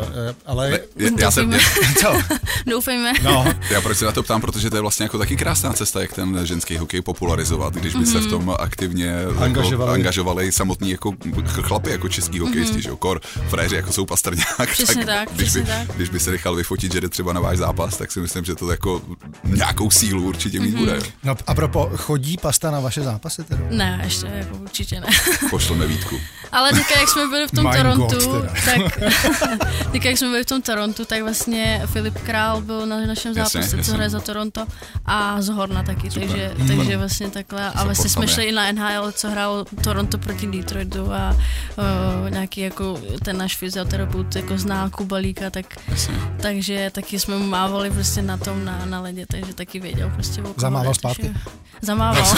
ale... 0.45 0.69
Ne, 0.69 0.79
já, 0.95 1.09
já 1.19 1.31
jsem, 1.31 1.53
co? 1.99 2.13
Doufejme. 2.67 3.13
No. 3.23 3.45
Já 3.69 3.81
proč 3.81 3.97
se 3.97 4.05
na 4.05 4.11
to 4.11 4.23
ptám, 4.23 4.41
protože 4.41 4.69
to 4.69 4.75
je 4.75 4.81
vlastně 4.81 5.03
jako 5.03 5.17
taky 5.17 5.37
krásná 5.37 5.73
cesta, 5.73 6.01
jak 6.01 6.13
ten 6.13 6.45
ženský 6.45 6.77
hokej 6.77 7.01
popularizovat, 7.01 7.73
když 7.73 7.93
by 7.93 7.99
mm-hmm. 7.99 8.11
se 8.11 8.19
v 8.19 8.21
mhm. 8.21 8.29
tom 8.29 8.55
aktivně 8.59 9.15
angažovali, 9.37 9.89
jako, 9.89 9.93
angažovali 9.93 10.51
samotní 10.51 10.91
jako 10.91 11.13
chlapy, 11.47 11.89
jako 11.89 12.09
český 12.09 12.39
hokejisti, 12.39 12.77
mm-hmm. 12.77 12.81
že 12.81 12.89
jo, 12.89 12.97
kor, 12.97 13.21
fréři, 13.49 13.75
jako 13.75 13.93
jsou 13.93 14.05
pastrňák. 14.05 14.71
Přesně 14.71 15.05
tak, 15.05 15.29
tak 15.29 15.35
když, 15.35 15.53
by, 15.53 15.63
tak. 15.63 15.95
když 15.95 16.09
by 16.09 16.19
se 16.19 16.31
nechal 16.31 16.55
vyfotit, 16.71 16.93
že 16.93 17.01
jde 17.01 17.09
třeba 17.09 17.33
na 17.33 17.41
váš 17.41 17.57
zápas, 17.57 17.97
tak 17.97 18.11
si 18.11 18.19
myslím, 18.19 18.45
že 18.45 18.55
to 18.55 18.71
jako 18.71 19.01
nějakou 19.43 19.91
sílu 19.91 20.23
určitě 20.23 20.59
mít 20.59 20.75
mm-hmm. 20.75 20.79
bude. 20.79 20.99
No 21.23 21.35
a 21.47 21.53
propo, 21.53 21.91
chodí 21.95 22.37
pasta 22.37 22.71
na 22.71 22.79
vaše 22.79 23.01
zápasy 23.01 23.43
teda? 23.43 23.61
Ne, 23.69 24.01
ještě 24.03 24.27
jako 24.27 24.57
určitě 24.57 24.99
ne. 24.99 25.07
Pošleme 25.49 25.87
Vítku. 25.87 26.15
Ale 26.51 26.69
teďka, 26.69 26.99
jak 26.99 27.09
jsme 27.09 27.27
byli 27.27 27.47
v 27.47 27.51
tom 27.51 27.71
Torontu, 27.77 28.43
tak 28.65 28.99
teďka, 29.91 30.09
jak 30.09 30.17
jsme 30.17 30.27
byli 30.27 30.43
v 30.43 30.45
tom 30.45 30.61
Torontu, 30.61 31.05
tak 31.05 31.21
vlastně 31.21 31.81
Filip 31.85 32.19
Král 32.19 32.61
byl 32.61 32.85
na 32.85 33.05
našem 33.05 33.33
zápase, 33.33 33.57
jasně, 33.57 33.77
jasně. 33.77 33.91
co 33.91 33.95
hraje 33.95 34.09
za 34.09 34.19
Toronto 34.19 34.65
a 35.05 35.41
z 35.41 35.49
Horna 35.49 35.83
taky, 35.83 36.09
takže, 36.09 36.53
mm. 36.57 36.67
takže 36.67 36.97
vlastně 36.97 37.29
takhle. 37.29 37.71
A 37.71 37.83
vlastně 37.83 38.09
jsme 38.09 38.27
šli 38.27 38.43
i 38.43 38.51
na 38.51 38.71
NHL, 38.71 39.11
co 39.11 39.29
hrál 39.29 39.65
Toronto 39.83 40.17
proti 40.17 40.47
Detroitu 40.47 41.13
a 41.13 41.35
uh, 41.77 42.29
nějaký 42.29 42.61
jako 42.61 42.99
ten 43.23 43.37
náš 43.37 43.57
fyzioterapeut 43.57 44.35
jako 44.35 44.57
zná 44.57 44.89
Kubalíka, 44.89 45.49
tak, 45.49 45.65
takže 46.61 46.91
taky 46.91 47.19
jsme 47.19 47.37
mu 47.37 47.47
mávali 47.47 47.91
prostě 47.91 48.21
na 48.21 48.37
tom 48.37 48.65
na, 48.65 48.85
na 48.85 49.01
ledě, 49.01 49.25
takže 49.25 49.53
taky 49.53 49.79
věděl 49.79 50.09
prostě 50.09 50.41
o 50.41 50.53
Zamával 50.57 50.93
zpátky. 50.93 51.33
Zamával. 51.81 52.23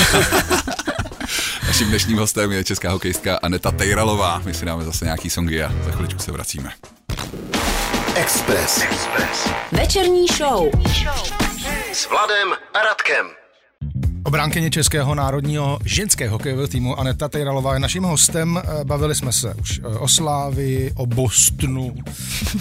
Naším 1.68 1.88
dnešním 1.88 2.18
hostem 2.18 2.52
je 2.52 2.64
česká 2.64 2.92
hokejistka 2.92 3.40
Aneta 3.44 3.72
Tejralová. 3.72 4.42
My 4.46 4.54
si 4.54 4.66
dáme 4.66 4.84
zase 4.84 5.06
nějaký 5.06 5.30
songy 5.30 5.64
a 5.64 5.72
za 5.86 5.92
chviličku 5.92 6.20
se 6.20 6.32
vracíme. 6.32 6.72
Express. 8.16 8.82
Express. 8.82 9.50
Večerní 9.72 10.28
show. 10.28 10.70
S 11.94 12.10
Vladem 12.10 12.54
a 12.74 12.80
Radkem. 12.84 13.43
Obránkyně 14.26 14.70
Českého 14.70 15.16
národního 15.16 15.80
ženského 15.86 16.32
hokejového 16.32 16.68
týmu 16.68 17.00
Aneta 17.00 17.30
Tejralová 17.30 17.74
je 17.74 17.80
naším 17.80 18.04
hostem. 18.04 18.62
Eh, 18.64 18.84
bavili 18.84 19.16
jsme 19.16 19.32
se 19.32 19.54
už 19.54 19.80
eh, 19.80 19.88
o 19.88 20.08
Slávi, 20.08 20.92
o 20.96 21.06
Bostonu. 21.06 21.96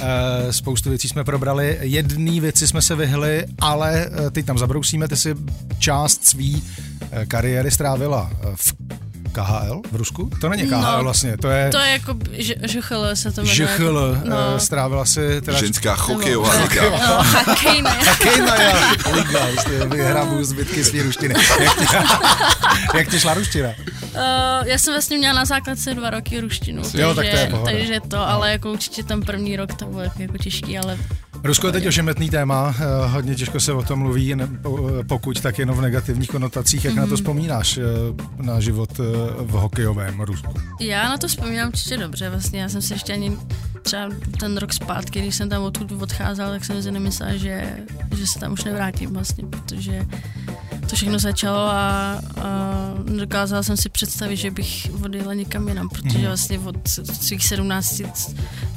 Eh, 0.01 0.53
spoustu 0.53 0.89
věcí 0.89 1.09
jsme 1.09 1.25
probrali. 1.25 1.79
Jedný 1.81 2.41
věci 2.41 2.69
jsme 2.69 2.83
se 2.83 2.97
vyhli, 2.97 3.45
ale 3.59 4.11
teď 4.33 4.47
tam 4.47 4.59
zabrousíme. 4.59 5.09
Ty 5.09 5.17
si 5.17 5.35
část 5.79 6.25
svý 6.25 6.63
kariéry 7.29 7.71
strávila 7.71 8.31
v 8.55 8.75
KHL 9.33 9.83
v 9.93 9.97
Rusku? 9.97 10.31
To 10.41 10.49
není 10.49 10.63
KHL 10.63 10.97
no, 10.97 11.05
vlastně, 11.05 11.37
to 11.37 11.49
je... 11.49 11.71
To 11.71 11.79
je 11.79 11.91
jako 11.91 12.15
ŽCHL 12.67 13.17
se 13.17 13.33
to 13.33 13.43
jmenuje. 13.43 13.67
ŽCHL, 13.67 14.15
jako, 14.15 14.29
no. 14.29 14.61
strávila 14.61 15.05
si 15.05 15.41
teda... 15.41 15.59
Ženská 15.59 15.95
hokejová 15.95 16.55
liga. 16.63 16.83
No, 16.91 17.25
hokejná. 17.47 17.91
Hokejná 18.11 18.55
liga, 19.15 19.47
jste 19.61 19.87
vyhrabu 19.87 20.45
zbytky 20.45 20.85
svý 20.85 21.03
ruštiny. 21.03 21.35
Jak 21.61 21.77
ti, 21.77 21.87
jak 22.99 23.09
ti 23.09 23.21
šla 23.21 23.35
ruština? 23.35 23.69
Uh, 23.69 24.67
já 24.67 24.79
jsem 24.79 24.95
vlastně 24.95 25.19
měla 25.19 25.35
na 25.35 25.45
základce 25.45 25.95
dva 25.95 26.11
roky 26.11 26.41
ruštinu, 26.41 26.83
jo, 26.95 27.15
takže, 27.15 27.33
tak 27.33 27.51
to 27.51 27.69
je 27.69 27.77
takže 27.77 28.01
to, 28.09 28.29
ale 28.29 28.53
jako 28.53 28.73
určitě 28.73 29.03
ten 29.03 29.23
první 29.23 29.57
rok 29.57 29.75
to 29.75 29.85
bylo 29.85 30.01
jako, 30.01 30.23
jako 30.23 30.39
těžký, 30.39 30.79
ale 30.79 30.99
Rusko 31.45 31.67
je 31.67 31.73
teď 31.73 31.87
ošemetný 31.87 32.31
téma, 32.31 32.75
eh, 32.79 33.09
hodně 33.09 33.35
těžko 33.35 33.61
se 33.61 33.73
o 33.73 33.83
tom 33.83 33.99
mluví, 33.99 34.35
pokud 35.09 35.41
tak 35.41 35.59
jenom 35.59 35.77
v 35.77 35.81
negativních 35.81 36.29
konotacích. 36.29 36.85
Jak 36.85 36.95
mm-hmm. 36.95 36.97
na 36.97 37.03
to 37.03 37.09
mhm. 37.09 37.17
vzpomínáš, 37.17 37.79
eh, 37.79 37.83
na 38.43 38.61
život 38.61 38.91
eh, 39.01 39.03
v 39.39 39.51
hokejovém 39.51 40.21
Rusku? 40.21 40.55
Já 40.81 41.09
na 41.09 41.19
to 41.19 41.29
vzpomínám 41.29 41.69
určitě 41.69 41.97
dobře, 41.97 42.31
vlastně 42.31 42.61
já 42.61 42.69
jsem 42.69 42.83
se 42.83 42.95
ještě 42.95 43.13
ani 43.13 43.37
třeba 43.83 44.09
ten 44.41 44.57
rok 44.57 44.73
zpátky, 44.73 45.21
když 45.21 45.37
jsem 45.37 45.49
tam 45.49 45.63
odtud 45.63 45.93
odcházel, 45.93 46.51
tak 46.51 46.65
jsem 46.65 46.83
si 46.83 46.91
nemyslela, 46.91 47.37
že, 47.37 47.77
že 48.17 48.27
se 48.27 48.39
tam 48.39 48.53
už 48.53 48.65
nevrátím 48.65 49.15
vlastně, 49.15 49.45
protože 49.47 50.07
to 50.93 50.97
všechno 50.97 51.19
začalo 51.19 51.59
a, 51.59 52.21
a 52.41 52.51
dokázala 53.17 53.63
jsem 53.63 53.77
si 53.77 53.89
představit, 53.89 54.37
že 54.37 54.51
bych 54.51 54.91
odjela 55.05 55.35
někam 55.35 55.69
jinam, 55.69 55.89
protože 55.89 56.19
mhm. 56.19 56.27
vlastně 56.27 56.59
od 56.59 56.89
svých 57.23 57.47
17, 57.47 58.03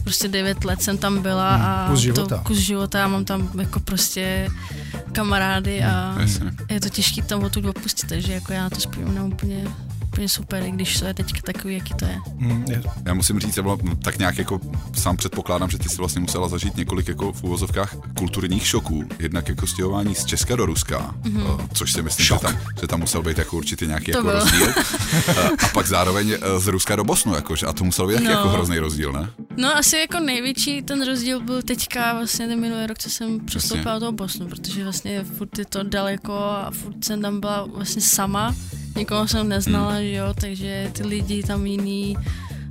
prostě 0.04 0.28
9 0.28 0.66
let 0.66 0.82
jsem 0.82 0.98
tam 0.98 1.22
byla 1.22 1.58
mhm. 1.58 1.66
a 1.66 1.88
kus 1.90 2.00
života. 2.00 2.38
to 2.38 2.44
kus 2.44 2.58
života 2.58 3.06
a 3.06 3.08
mám 3.08 3.26
tam 3.26 3.50
jako 3.60 3.80
prostě 3.80 4.50
kamarády 5.12 5.84
a 5.84 6.18
je 6.70 6.80
to 6.80 6.90
těžké 6.90 7.22
tam 7.22 7.44
odtud 7.44 7.66
opustit, 7.66 8.10
takže 8.10 8.34
jako 8.34 8.54
já 8.54 8.64
na 8.64 8.70
to 8.70 8.76
vzpomínám 8.76 9.32
úplně 9.34 9.68
úplně 10.16 10.30
super, 10.30 10.64
i 10.64 10.72
když 10.72 11.00
to 11.00 11.06
je 11.06 11.14
teďka 11.14 11.40
takový, 11.44 11.74
jaký 11.74 11.94
to 11.94 12.06
je. 12.06 12.20
Mm, 12.36 12.66
je. 12.70 12.84
Já 13.06 13.14
musím 13.14 13.40
říct, 13.40 13.60
bylo 13.60 13.80
tak 14.04 14.20
nějak 14.20 14.38
jako 14.38 14.60
sám 14.94 15.18
předpokládám, 15.18 15.70
že 15.70 15.78
ty 15.78 15.90
si 15.90 15.98
vlastně 15.98 16.22
musela 16.22 16.48
zažít 16.48 16.78
několik 16.78 17.08
jako 17.08 17.32
v 17.32 17.44
úvozovkách 17.44 17.96
kulturních 18.18 18.68
šoků. 18.68 19.04
Jednak 19.20 19.48
jako 19.50 19.68
stěhování 19.68 20.16
z 20.16 20.26
Česka 20.26 20.56
do 20.56 20.66
Ruska, 20.66 21.16
mm-hmm. 21.24 21.68
což 21.74 21.92
si 21.92 22.02
myslím, 22.02 22.26
že 22.26 22.36
tam, 22.42 22.58
že 22.82 22.88
tam 22.88 23.00
musel 23.00 23.24
být 23.24 23.38
jako 23.38 23.58
určitě 23.58 23.86
nějaký 23.86 24.12
to 24.12 24.18
jako 24.18 24.28
bylo. 24.28 24.40
rozdíl. 24.40 24.68
a 25.64 25.68
pak 25.74 25.88
zároveň 25.88 26.32
eh, 26.32 26.60
z 26.60 26.68
Ruska 26.68 26.96
do 26.96 27.04
Bosnu, 27.04 27.36
jakože, 27.36 27.66
a 27.66 27.74
to 27.74 27.84
musel 27.84 28.08
být 28.08 28.24
no. 28.24 28.32
jako 28.32 28.50
hrozný 28.50 28.80
rozdíl, 28.80 29.12
ne? 29.12 29.30
No 29.58 29.78
asi 29.78 29.98
jako 29.98 30.20
největší 30.20 30.82
ten 30.82 31.06
rozdíl 31.06 31.40
byl 31.40 31.62
teďka 31.62 32.14
vlastně 32.14 32.48
ten 32.48 32.60
minulý 32.60 32.86
rok, 32.86 32.98
co 32.98 33.10
jsem 33.10 33.40
přestoupila 33.40 34.00
do 34.00 34.12
Bosnu, 34.12 34.48
protože 34.48 34.84
vlastně 34.84 35.24
furt 35.24 35.60
je 35.60 35.66
to 35.66 35.84
daleko 35.84 36.34
a 36.34 36.72
furt 36.72 37.06
jsem 37.06 37.22
tam 37.22 37.40
byla 37.40 37.66
vlastně 37.66 38.02
sama 38.02 38.56
nikoho 38.96 39.28
jsem 39.28 39.50
neznala, 39.50 39.94
hmm. 39.94 40.04
že 40.04 40.12
jo, 40.12 40.34
takže 40.42 40.90
ty 40.94 41.08
lidi 41.08 41.44
tam 41.44 41.66
jiný, 41.66 42.18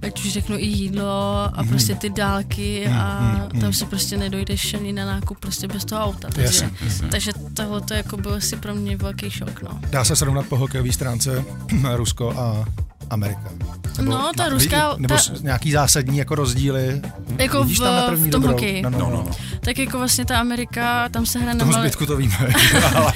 ať 0.03 0.25
už 0.25 0.33
řeknu 0.33 0.57
i 0.59 0.67
jídlo 0.67 1.49
a 1.53 1.61
hmm. 1.61 1.69
prostě 1.69 1.95
ty 1.95 2.11
dálky 2.11 2.85
hmm. 2.87 2.99
a 2.99 3.49
tam 3.61 3.73
si 3.73 3.87
prostě 3.87 4.17
nedojdeš 4.17 4.75
ani 4.75 4.93
na 4.93 5.07
nákup 5.07 5.39
prostě 5.39 5.69
bez 5.69 5.85
toho 5.85 6.03
auta. 6.03 6.29
Takže, 6.33 6.43
jasně, 6.43 6.71
jasně. 6.85 7.09
takže 7.09 7.33
tohle 7.55 7.81
to 7.81 7.95
jako 7.95 8.17
byl 8.17 8.35
asi 8.35 8.57
pro 8.57 8.75
mě 8.75 8.97
velký 8.97 9.31
šok, 9.31 9.63
no. 9.63 9.81
Dá 9.91 10.05
se 10.05 10.17
srovnat 10.17 10.47
po 10.47 10.57
hokejové 10.57 10.93
stránce 10.93 11.45
Rusko 11.97 12.31
a 12.31 12.65
Amerika? 13.11 13.51
Nebo 13.99 14.11
no, 14.11 14.31
ta 14.37 14.49
ruská... 14.49 14.95
Nebo 14.99 15.15
ta... 15.15 15.23
nějaký 15.43 15.73
zásadní 15.73 16.19
jako 16.19 16.35
rozdíly? 16.35 17.03
Jako 17.39 17.65
v, 17.65 17.79
tam 17.79 17.95
na 17.95 18.03
první 18.03 18.29
v 18.29 18.31
tom 18.31 18.43
dobrou? 18.43 18.55
hokeji. 18.55 18.83
No, 18.83 18.91
no, 18.91 18.99
no, 18.99 19.11
no. 19.11 19.31
Tak 19.61 19.79
jako 19.79 19.99
vlastně 19.99 20.25
ta 20.25 20.41
Amerika, 20.41 21.09
tam 21.09 21.27
se 21.27 21.39
hraje 21.39 21.55
na 21.55 21.65
malém... 21.65 21.83
zbytku 21.83 22.07
to 22.07 22.17
víme. 22.17 22.37
ale... 22.95 23.13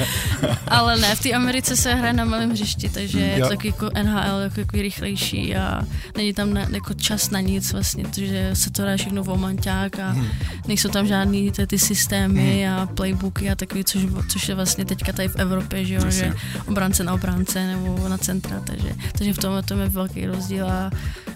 ale 0.67 0.97
ne, 0.97 1.15
v 1.15 1.21
té 1.21 1.33
Americe 1.33 1.77
se 1.77 1.95
hraje 1.95 2.13
na 2.13 2.25
malém 2.25 2.51
hřišti, 2.51 2.89
takže 2.89 3.21
je 3.21 3.47
to 3.47 3.67
jako 3.67 3.91
NHL 4.03 4.41
jako, 4.41 4.61
jako 4.61 4.77
rychlejší 4.77 5.57
a 5.57 5.83
není 6.17 6.33
tam 6.33 6.55
na, 6.55 6.61
jako 6.61 6.95
čas 6.95 7.31
na 7.31 7.41
nic 7.41 7.73
vlastně, 7.73 8.05
protože 8.05 8.51
se 8.53 8.71
to 8.71 8.83
dá 8.83 8.97
všechno 8.97 9.25
v 9.25 9.29
omanťák 9.29 9.99
a 9.99 10.11
hmm. 10.11 10.29
nejsou 10.69 10.89
tam 10.89 11.07
žádný 11.07 11.51
ty, 11.53 11.67
ty 11.67 11.79
systémy 11.79 12.65
hmm. 12.65 12.75
a 12.75 12.87
playbooky 12.87 13.51
a 13.51 13.55
takový, 13.55 13.85
což, 13.85 14.03
což 14.29 14.49
je 14.49 14.55
vlastně 14.55 14.85
teďka 14.85 15.13
tady 15.13 15.29
v 15.29 15.37
Evropě, 15.37 15.85
že 15.85 15.95
jo, 15.95 16.11
že 16.11 16.35
obránce 16.67 17.05
na 17.05 17.15
obránce 17.15 17.67
nebo 17.67 18.09
na 18.09 18.19
centra, 18.19 18.61
takže, 18.61 18.95
takže 19.19 19.33
v 19.33 19.39
tom, 19.39 19.63
tom 19.63 19.78
je 19.81 19.89
velký 19.89 20.27
rozdíl 20.27 20.67
a 20.67 20.91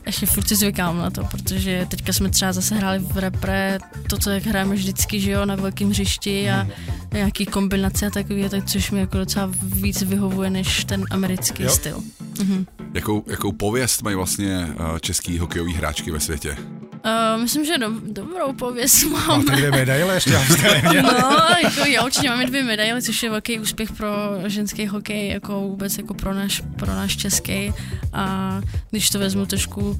ještě 0.07 0.27
furt 0.27 0.49
si 0.49 0.57
zvykám 0.57 0.99
na 0.99 1.11
to, 1.11 1.25
protože 1.25 1.87
teďka 1.91 2.13
jsme 2.13 2.31
třeba 2.31 2.53
zase 2.53 2.75
hráli 2.75 2.99
v 2.99 3.17
repre 3.19 3.79
to, 4.09 4.19
co 4.19 4.31
jak 4.31 4.47
hrajeme 4.47 4.75
vždycky, 4.75 5.21
že 5.21 5.31
jo, 5.31 5.45
na 5.45 5.55
velkém 5.55 5.91
hřišti 5.91 6.51
a 6.51 6.67
nějaký 7.13 7.47
kombinace 7.47 8.07
a 8.07 8.11
takový, 8.11 8.49
tak 8.49 8.65
což 8.65 8.91
mi 8.91 9.01
jako 9.01 9.19
docela 9.19 9.51
víc 9.63 10.03
vyhovuje 10.03 10.51
než 10.51 10.85
ten 10.85 11.05
americký 11.11 11.63
jo. 11.63 11.71
styl. 11.71 12.03
Mhm. 12.41 12.67
Jakou, 12.95 13.25
jakou 13.27 13.53
pověst 13.53 14.03
mají 14.03 14.17
vlastně 14.17 14.69
eh, 14.69 15.01
český 15.01 15.39
hokejový 15.39 15.75
hráčky 15.75 16.11
ve 16.11 16.21
světě? 16.21 16.57
Uh, 17.05 17.43
myslím, 17.43 17.65
že 17.65 17.79
do, 17.79 17.91
dobrou 18.03 18.53
pověst 18.53 19.05
mám. 19.05 19.45
Máte 19.45 19.57
dvě 19.57 19.71
medaile 19.71 20.15
ještě. 20.15 20.31
No, 21.03 21.39
jako 21.63 21.91
já 21.91 22.05
určitě 22.05 22.29
máme 22.29 22.47
dvě 22.47 22.63
medaile, 22.63 23.03
což 23.03 23.23
je 23.23 23.31
velký 23.31 23.61
úspěch 23.61 23.93
pro 23.93 24.09
ženský 24.47 24.87
hokej, 24.87 25.29
jako 25.29 25.61
vůbec 25.61 25.99
jako 25.99 26.15
pro 26.15 26.35
náš, 26.35 26.63
pro 26.77 26.87
náš 26.87 27.17
český. 27.17 27.73
A 28.13 28.61
když 28.91 29.11
to 29.11 29.19
vezmu 29.19 29.47
trošku 29.47 29.81
uh, 29.81 29.99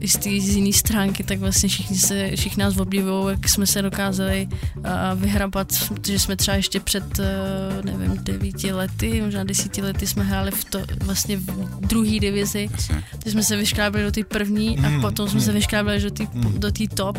i 0.00 0.08
z 0.08 0.16
té 0.18 0.28
jiné 0.28 0.72
stránky, 0.72 1.24
tak 1.24 1.38
vlastně 1.38 1.68
všichni, 1.68 1.96
se, 1.96 2.30
všichni 2.36 2.62
nás 2.62 2.76
obdivují, 2.76 3.26
jak 3.30 3.48
jsme 3.48 3.66
se 3.66 3.82
dokázali 3.82 4.48
uh, 4.76 4.84
vyhrabat, 5.14 5.68
protože 5.94 6.18
jsme 6.18 6.36
třeba 6.36 6.56
ještě 6.56 6.80
před, 6.80 7.18
uh, 7.18 7.84
nevím, 7.84 8.24
devíti 8.24 8.72
lety, 8.72 9.22
možná 9.22 9.44
desíti 9.44 9.82
lety 9.82 10.06
jsme 10.06 10.24
hráli 10.24 10.50
v 10.50 10.64
to, 10.64 10.80
vlastně 11.00 11.36
v 11.36 11.86
druhé 11.86 12.20
divizi, 12.20 12.68
takže 13.10 13.30
jsme 13.30 13.42
se 13.42 13.56
vyškrábili 13.56 14.04
do 14.04 14.12
té 14.12 14.24
první 14.24 14.78
a 14.78 15.00
potom 15.00 15.28
jsme 15.28 15.40
se 15.40 15.52
vyškrábili 15.52 15.95
do 16.02 16.10
té 16.10 16.26
do 16.58 16.72
té 16.72 16.84
top. 16.94 17.18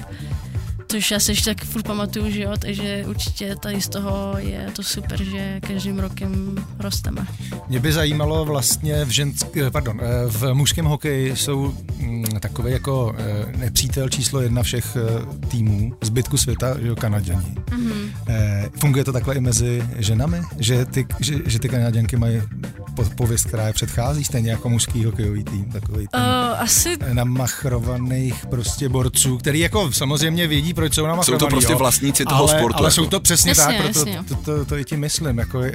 Což 0.87 1.11
já 1.11 1.19
se 1.19 1.31
ještě 1.31 1.55
tak 1.55 1.65
furt 1.65 1.83
pamatuju, 1.83 2.31
že 2.31 2.41
jo, 2.41 2.51
takže 2.59 3.05
určitě 3.07 3.55
tady 3.55 3.81
z 3.81 3.89
toho 3.89 4.35
je 4.37 4.67
to 4.75 4.83
super, 4.83 5.23
že 5.23 5.59
každým 5.67 5.99
rokem 5.99 6.55
rosteme. 6.79 7.27
Mě 7.67 7.79
by 7.79 7.91
zajímalo 7.91 8.45
vlastně 8.45 9.05
v 9.05 9.09
žensk, 9.09 9.57
eh, 9.57 9.71
pardon, 9.71 9.99
eh, 10.01 10.05
v 10.27 10.53
mužském 10.53 10.85
hokeji 10.85 11.35
jsou 11.35 11.73
mm, 11.99 12.23
takový 12.39 12.71
jako 12.71 13.15
eh, 13.17 13.57
nepřítel 13.57 14.09
číslo 14.09 14.41
jedna 14.41 14.63
všech 14.63 14.97
týmů 15.47 15.93
zbytku 16.01 16.37
světa, 16.37 16.79
že 16.81 16.87
jo, 16.87 16.95
Kanaděni. 16.95 17.55
Mm-hmm. 17.65 18.11
Funguje 18.79 19.03
to 19.03 19.13
takhle 19.13 19.35
i 19.35 19.39
mezi 19.39 19.83
ženami? 19.97 20.41
Že 20.59 20.85
ty, 20.85 21.07
že, 21.19 21.35
že 21.45 21.59
ty 21.59 21.69
Kanaděnky 21.69 22.17
mají 22.17 22.41
pověst, 23.15 23.45
která 23.45 23.67
je 23.67 23.73
předchází, 23.73 24.23
stejně 24.23 24.51
jako 24.51 24.69
mužský 24.69 25.05
hokejový 25.05 25.43
tým, 25.43 25.65
takový 25.65 26.07
ten 26.07 26.21
Uh, 26.21 26.61
asi 26.61 26.97
namachrovaných 27.13 28.45
prostě 28.45 28.89
borců, 28.89 29.37
který 29.37 29.59
jako 29.59 29.91
samozřejmě 29.91 30.47
vědí, 30.47 30.73
proč 30.73 30.93
jsou 30.93 31.05
namachrovaný. 31.07 31.39
Jsou 31.39 31.45
to 31.45 31.49
prostě 31.49 31.71
jo. 31.71 31.77
vlastníci 31.77 32.25
toho 32.25 32.49
ale, 32.49 32.59
sportu, 32.59 32.77
Ale 32.77 32.87
jako. 32.87 32.95
jsou 32.95 33.05
to 33.05 33.19
přesně 33.19 33.49
Jasně, 33.49 33.63
tak, 33.63 33.75
proto 33.77 33.99
jasně. 33.99 34.23
to, 34.27 34.35
to, 34.35 34.65
to, 34.65 34.77
i 34.77 34.85
ti 34.85 34.97
myslím. 34.97 35.37
Jako, 35.37 35.61
eh, 35.61 35.71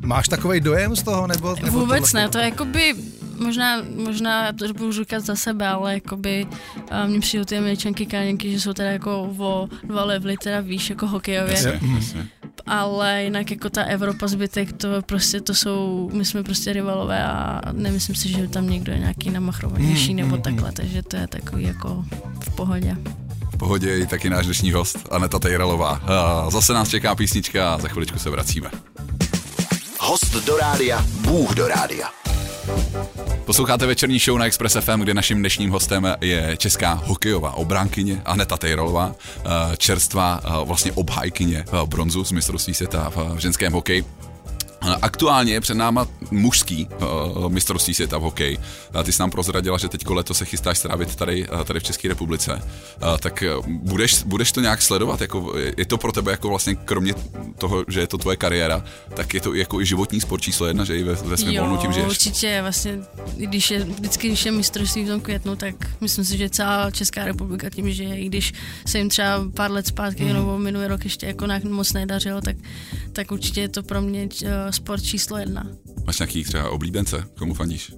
máš 0.00 0.28
takový 0.28 0.60
dojem 0.60 0.96
z 0.96 1.02
toho? 1.02 1.26
Nebo, 1.26 1.54
nebo 1.64 1.78
vůbec 1.78 2.10
tohle- 2.10 2.22
ne, 2.22 2.28
to 2.28 2.38
je 2.38 2.44
jakoby, 2.44 2.94
možná, 3.44 3.82
možná 4.04 4.52
to 4.52 4.72
budu 4.72 4.92
říkat 4.92 5.20
za 5.24 5.36
sebe, 5.36 5.68
ale 5.68 5.94
jakoby 5.94 6.46
uh, 6.76 7.10
mně 7.10 7.20
přijdou 7.20 7.44
ty 7.44 7.58
američanky, 7.58 8.06
kaněnky, 8.06 8.52
že 8.52 8.60
jsou 8.60 8.72
teda 8.72 8.90
jako 8.90 9.22
o 9.38 9.68
dva 9.84 10.04
levely 10.04 10.36
teda 10.36 10.60
výš 10.60 10.90
jako 10.90 11.06
hokejově. 11.06 11.54
Jasně, 11.54 11.80
jasně. 11.94 12.26
Ale 12.66 13.24
jinak 13.24 13.50
jako 13.50 13.70
ta 13.70 13.82
Evropa 13.82 14.26
zbytek, 14.26 14.72
to 14.72 14.88
prostě 15.06 15.40
to 15.40 15.54
jsou, 15.54 16.10
my 16.12 16.24
jsme 16.24 16.42
prostě 16.42 16.72
rivalové 16.72 17.24
a 17.24 17.60
nemyslím 17.72 18.16
si, 18.16 18.28
že 18.28 18.48
tam 18.48 18.70
někdo 18.70 18.92
je 18.92 18.98
nějaký 18.98 19.30
namachrovanější 19.30 20.10
Mm, 20.14 20.16
nebo 20.20 20.36
mm, 20.36 20.42
takhle, 20.42 20.72
takže 20.72 21.02
to 21.02 21.16
je 21.16 21.26
takový 21.26 21.64
jako 21.64 22.04
v 22.40 22.54
pohodě. 22.54 22.96
V 23.54 23.56
pohodě 23.56 23.88
je 23.88 23.98
i 23.98 24.06
taky 24.06 24.30
náš 24.30 24.44
dnešní 24.44 24.72
host, 24.72 25.08
Aneta 25.10 25.38
Tejralová. 25.38 25.90
A 25.90 26.50
Zase 26.50 26.72
nás 26.72 26.88
čeká 26.88 27.14
písnička 27.14 27.74
a 27.74 27.78
za 27.78 27.88
chviličku 27.88 28.18
se 28.18 28.30
vracíme. 28.30 28.70
Host 30.00 30.34
do 30.46 30.56
rádia, 30.56 31.04
Bůh 31.20 31.54
do 31.54 31.68
rádia. 31.68 32.08
Posloucháte 33.44 33.86
večerní 33.86 34.18
show 34.18 34.38
na 34.38 34.46
Express 34.46 34.76
FM, 34.80 35.00
kde 35.00 35.14
naším 35.14 35.38
dnešním 35.38 35.70
hostem 35.70 36.16
je 36.20 36.56
česká 36.56 36.92
hokejová 36.92 37.52
obránkyně 37.52 38.22
Aneta 38.24 38.56
Tejrolová, 38.56 39.14
eh, 39.38 39.76
čerstvá 39.76 40.40
eh, 40.44 40.48
vlastně 40.64 40.92
obhajkyně 40.92 41.64
eh, 41.66 41.86
bronzu 41.86 42.24
z 42.24 42.32
mistrovství 42.32 42.74
světa 42.74 43.10
v 43.10 43.38
ženském 43.38 43.72
hokeji. 43.72 44.04
Aktuálně 45.02 45.52
je 45.52 45.60
před 45.60 45.74
náma 45.74 46.06
mužský 46.30 46.88
uh, 46.88 47.52
mistrovství 47.52 47.94
světa 47.94 48.18
v 48.18 48.22
hokeji. 48.22 48.58
Uh, 48.58 49.02
ty 49.02 49.12
jsi 49.12 49.20
nám 49.20 49.30
prozradila, 49.30 49.78
že 49.78 49.88
teď 49.88 50.08
letos 50.08 50.38
se 50.38 50.44
chystáš 50.44 50.78
strávit 50.78 51.16
tady, 51.16 51.48
uh, 51.48 51.64
tady 51.64 51.80
v 51.80 51.82
České 51.82 52.08
republice. 52.08 52.62
Uh, 53.02 53.18
tak 53.18 53.44
budeš, 53.68 54.22
budeš 54.22 54.52
to 54.52 54.60
nějak 54.60 54.82
sledovat? 54.82 55.20
Jako, 55.20 55.52
je 55.76 55.86
to 55.86 55.98
pro 55.98 56.12
tebe 56.12 56.30
jako 56.30 56.48
vlastně 56.48 56.74
kromě 56.74 57.14
toho, 57.58 57.84
že 57.88 58.00
je 58.00 58.06
to 58.06 58.18
tvoje 58.18 58.36
kariéra, 58.36 58.84
tak 59.14 59.34
je 59.34 59.40
to 59.40 59.54
jako 59.54 59.80
i 59.80 59.86
životní 59.86 60.20
sport 60.20 60.40
číslo 60.40 60.66
jedna, 60.66 60.84
že 60.84 60.98
i 60.98 61.02
ve, 61.02 61.14
ve 61.14 61.36
svém 61.36 61.56
volnu 61.56 61.76
tím 61.76 61.92
žiješ? 61.92 62.08
určitě, 62.08 62.58
vlastně, 62.62 62.98
když 63.36 63.70
je, 63.70 63.84
vždycky, 63.84 64.28
když 64.28 64.46
je 64.46 64.52
mistrovství 64.52 65.04
v 65.04 65.08
tom 65.08 65.20
květnu, 65.20 65.56
tak 65.56 65.74
myslím 66.00 66.24
si, 66.24 66.38
že 66.38 66.50
celá 66.50 66.90
Česká 66.90 67.24
republika 67.24 67.70
tím, 67.70 67.92
že 67.92 68.04
i 68.04 68.26
když 68.26 68.52
se 68.86 68.98
jim 68.98 69.08
třeba 69.08 69.44
pár 69.54 69.70
let 69.70 69.86
zpátky 69.86 70.24
mm. 70.24 70.32
nebo 70.32 70.58
minulý 70.58 70.86
rok 70.86 71.04
ještě 71.04 71.26
jako 71.26 71.46
moc 71.70 71.92
nedařilo, 71.92 72.40
tak, 72.40 72.56
tak 73.12 73.30
určitě 73.30 73.60
je 73.60 73.68
to 73.68 73.82
pro 73.82 74.00
mě 74.00 74.28
uh, 74.42 74.50
sport 74.74 75.02
číslo 75.02 75.38
jedna. 75.38 75.64
Máš 76.06 76.18
nějaký 76.18 76.44
třeba 76.44 76.70
oblíbence, 76.70 77.24
komu 77.38 77.54
fandíš? 77.54 77.92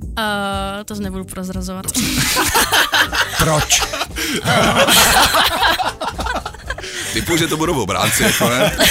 Uh, 0.00 0.84
to 0.84 0.94
nebudu 0.94 1.24
prozrazovat. 1.24 1.86
Proč? 3.38 3.82
Typu, 7.12 7.36
že 7.36 7.46
to 7.46 7.56
budou 7.56 7.82
obránci, 7.82 8.22
jako 8.22 8.48
ne? 8.48 8.76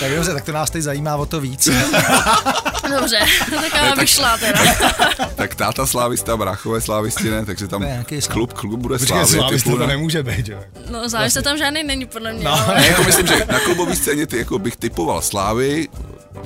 Tak 0.00 0.14
dobře, 0.14 0.34
tak 0.34 0.44
to 0.44 0.52
nás 0.52 0.70
teď 0.70 0.82
zajímá 0.82 1.16
o 1.16 1.26
to 1.26 1.40
víc. 1.40 1.68
Dobře, 2.90 3.18
tak 3.50 3.74
já 3.74 3.96
bych 3.96 4.08
šla 4.08 4.38
teda. 4.38 4.60
tak 5.36 5.54
táta 5.54 5.86
slávista, 5.86 6.36
bráchové 6.36 6.80
slávisti, 6.80 7.30
ne? 7.30 7.46
Takže 7.46 7.68
tam 7.68 7.82
slá- 7.82 8.32
klub, 8.32 8.52
klub 8.52 8.80
bude 8.80 8.98
Počkej, 8.98 9.08
slávit. 9.08 9.28
slávista 9.28 9.70
to 9.70 9.78
ne? 9.78 9.86
nemůže 9.86 10.22
být, 10.22 10.48
jo. 10.48 10.58
No 10.90 11.08
závisle 11.08 11.42
tam 11.42 11.58
žádný 11.58 11.82
není 11.82 12.06
podle 12.06 12.32
mě. 12.32 12.44
No. 12.44 12.64
Ne, 12.74 12.86
jako 12.86 13.02
myslím, 13.02 13.26
že 13.26 13.46
na 13.52 13.60
klubové 13.60 13.96
scéně 13.96 14.26
ty 14.26 14.38
jako 14.38 14.58
bych 14.58 14.76
typoval 14.76 15.22
Slávy, 15.22 15.88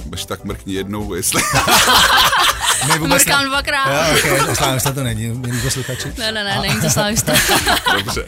Bež 0.06 0.24
tak 0.24 0.44
mrkni 0.44 0.74
jednou, 0.74 1.14
jestli... 1.14 1.42
My 2.92 2.98
vůbec 2.98 3.24
Mrkám 3.24 3.44
dvakrát. 3.44 4.08
Jo, 4.26 4.34
okay, 4.42 4.56
slávista 4.56 4.92
to 4.92 5.02
není, 5.02 5.28
milí 5.28 5.60
posluchači. 5.60 6.08
Ne, 6.18 6.32
ne, 6.32 6.44
ne, 6.44 6.58
není 6.68 6.80
to 6.80 6.90
slávista. 6.90 7.32
Dobře. 7.98 8.24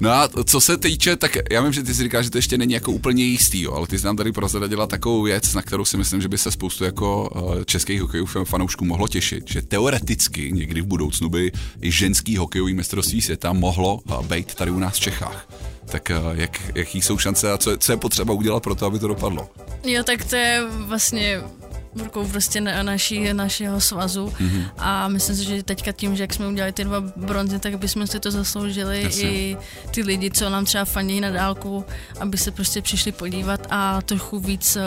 No 0.00 0.10
a 0.10 0.28
co 0.44 0.60
se 0.60 0.76
týče, 0.76 1.16
tak 1.16 1.36
já 1.50 1.60
vím, 1.62 1.72
že 1.72 1.82
ty 1.82 1.94
si 1.94 2.02
říkáš, 2.02 2.24
že 2.24 2.30
to 2.30 2.38
ještě 2.38 2.58
není 2.58 2.74
jako 2.74 2.92
úplně 2.92 3.24
jistý, 3.24 3.62
jo, 3.62 3.72
ale 3.72 3.86
ty 3.86 3.98
jsi 3.98 4.06
nám 4.06 4.16
tady 4.16 4.32
prozradila 4.32 4.86
takovou 4.86 5.22
věc, 5.22 5.54
na 5.54 5.62
kterou 5.62 5.84
si 5.84 5.96
myslím, 5.96 6.22
že 6.22 6.28
by 6.28 6.38
se 6.38 6.50
spoustu 6.50 6.84
jako 6.84 7.30
eh, 7.60 7.64
českých 7.64 8.00
hokejů 8.02 8.26
fanoušků 8.44 8.84
mohlo 8.84 9.08
těšit, 9.08 9.44
že 9.50 9.62
teoreticky 9.62 10.52
někdy 10.52 10.80
v 10.80 10.86
budoucnu 10.86 11.28
by 11.28 11.52
i 11.82 11.90
ženský 11.90 12.36
hokejový 12.36 12.74
mistrovství 12.74 13.22
světa 13.22 13.52
mohlo 13.52 14.00
eh, 14.10 14.14
být 14.22 14.54
tady 14.54 14.70
u 14.70 14.78
nás 14.78 14.94
v 14.96 15.00
Čechách. 15.00 15.48
Tak 15.86 16.10
eh, 16.10 16.14
jak, 16.32 16.60
jaký 16.74 17.02
jsou 17.02 17.18
šance 17.18 17.52
a 17.52 17.58
co, 17.58 17.70
je- 17.70 17.78
co 17.78 17.92
je 17.92 17.96
potřeba 17.96 18.34
udělat 18.34 18.62
pro 18.62 18.74
to, 18.74 18.86
aby 18.86 18.98
to 18.98 19.08
dopadlo? 19.08 19.50
Jo, 19.84 20.02
tak 20.04 20.24
to 20.24 20.36
je 20.36 20.62
vlastně 20.70 21.40
rukou 21.96 22.26
prostě 22.28 22.60
na, 22.60 22.82
naší, 22.82 23.32
našeho 23.32 23.80
svazu 23.80 24.26
mm-hmm. 24.26 24.68
a 24.78 25.08
myslím 25.08 25.36
si, 25.36 25.44
že 25.44 25.62
teďka 25.62 25.92
tím, 25.92 26.16
že 26.16 26.22
jak 26.22 26.34
jsme 26.34 26.48
udělali 26.48 26.72
ty 26.72 26.84
dva 26.84 27.00
bronzy, 27.00 27.58
tak 27.58 27.78
bychom 27.78 28.06
si 28.06 28.20
to 28.20 28.30
zasloužili 28.30 29.02
Jasně. 29.02 29.22
i 29.22 29.56
ty 29.90 30.02
lidi, 30.02 30.30
co 30.30 30.50
nám 30.50 30.64
třeba 30.64 30.84
fandí 30.84 31.20
na 31.20 31.30
dálku, 31.30 31.84
aby 32.20 32.38
se 32.38 32.50
prostě 32.50 32.82
přišli 32.82 33.12
podívat 33.12 33.66
a 33.70 34.02
trochu 34.02 34.38
víc 34.38 34.76
uh, 34.76 34.82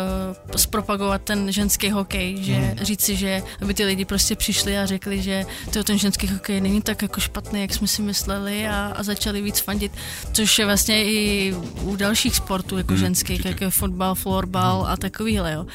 zpropagovat 0.55 1.21
ten 1.21 1.51
ženský 1.51 1.89
hokej, 1.89 2.43
že 2.43 2.57
mm. 2.57 2.77
říci, 2.81 3.15
že 3.15 3.41
aby 3.61 3.73
ty 3.73 3.85
lidi 3.85 4.05
prostě 4.05 4.35
přišli 4.35 4.77
a 4.77 4.85
řekli, 4.85 5.21
že 5.21 5.45
to 5.73 5.83
ten 5.83 5.97
ženský 5.97 6.27
hokej 6.27 6.61
není 6.61 6.81
tak 6.81 7.01
jako 7.01 7.19
špatný, 7.21 7.61
jak 7.61 7.73
jsme 7.73 7.87
si 7.87 8.01
mysleli 8.01 8.67
a, 8.67 8.93
a 8.95 9.03
začali 9.03 9.41
víc 9.41 9.59
fandit, 9.59 9.91
což 10.31 10.59
je 10.59 10.65
vlastně 10.65 11.05
i 11.05 11.53
u 11.81 11.95
dalších 11.95 12.35
sportů 12.35 12.77
jako 12.77 12.93
mm, 12.93 12.99
ženských, 12.99 13.45
jako 13.45 13.63
je 13.63 13.69
fotbal, 13.69 14.15
florbal 14.15 14.85
a 14.89 14.97
takovýhle, 14.97 15.53
jo. 15.53 15.65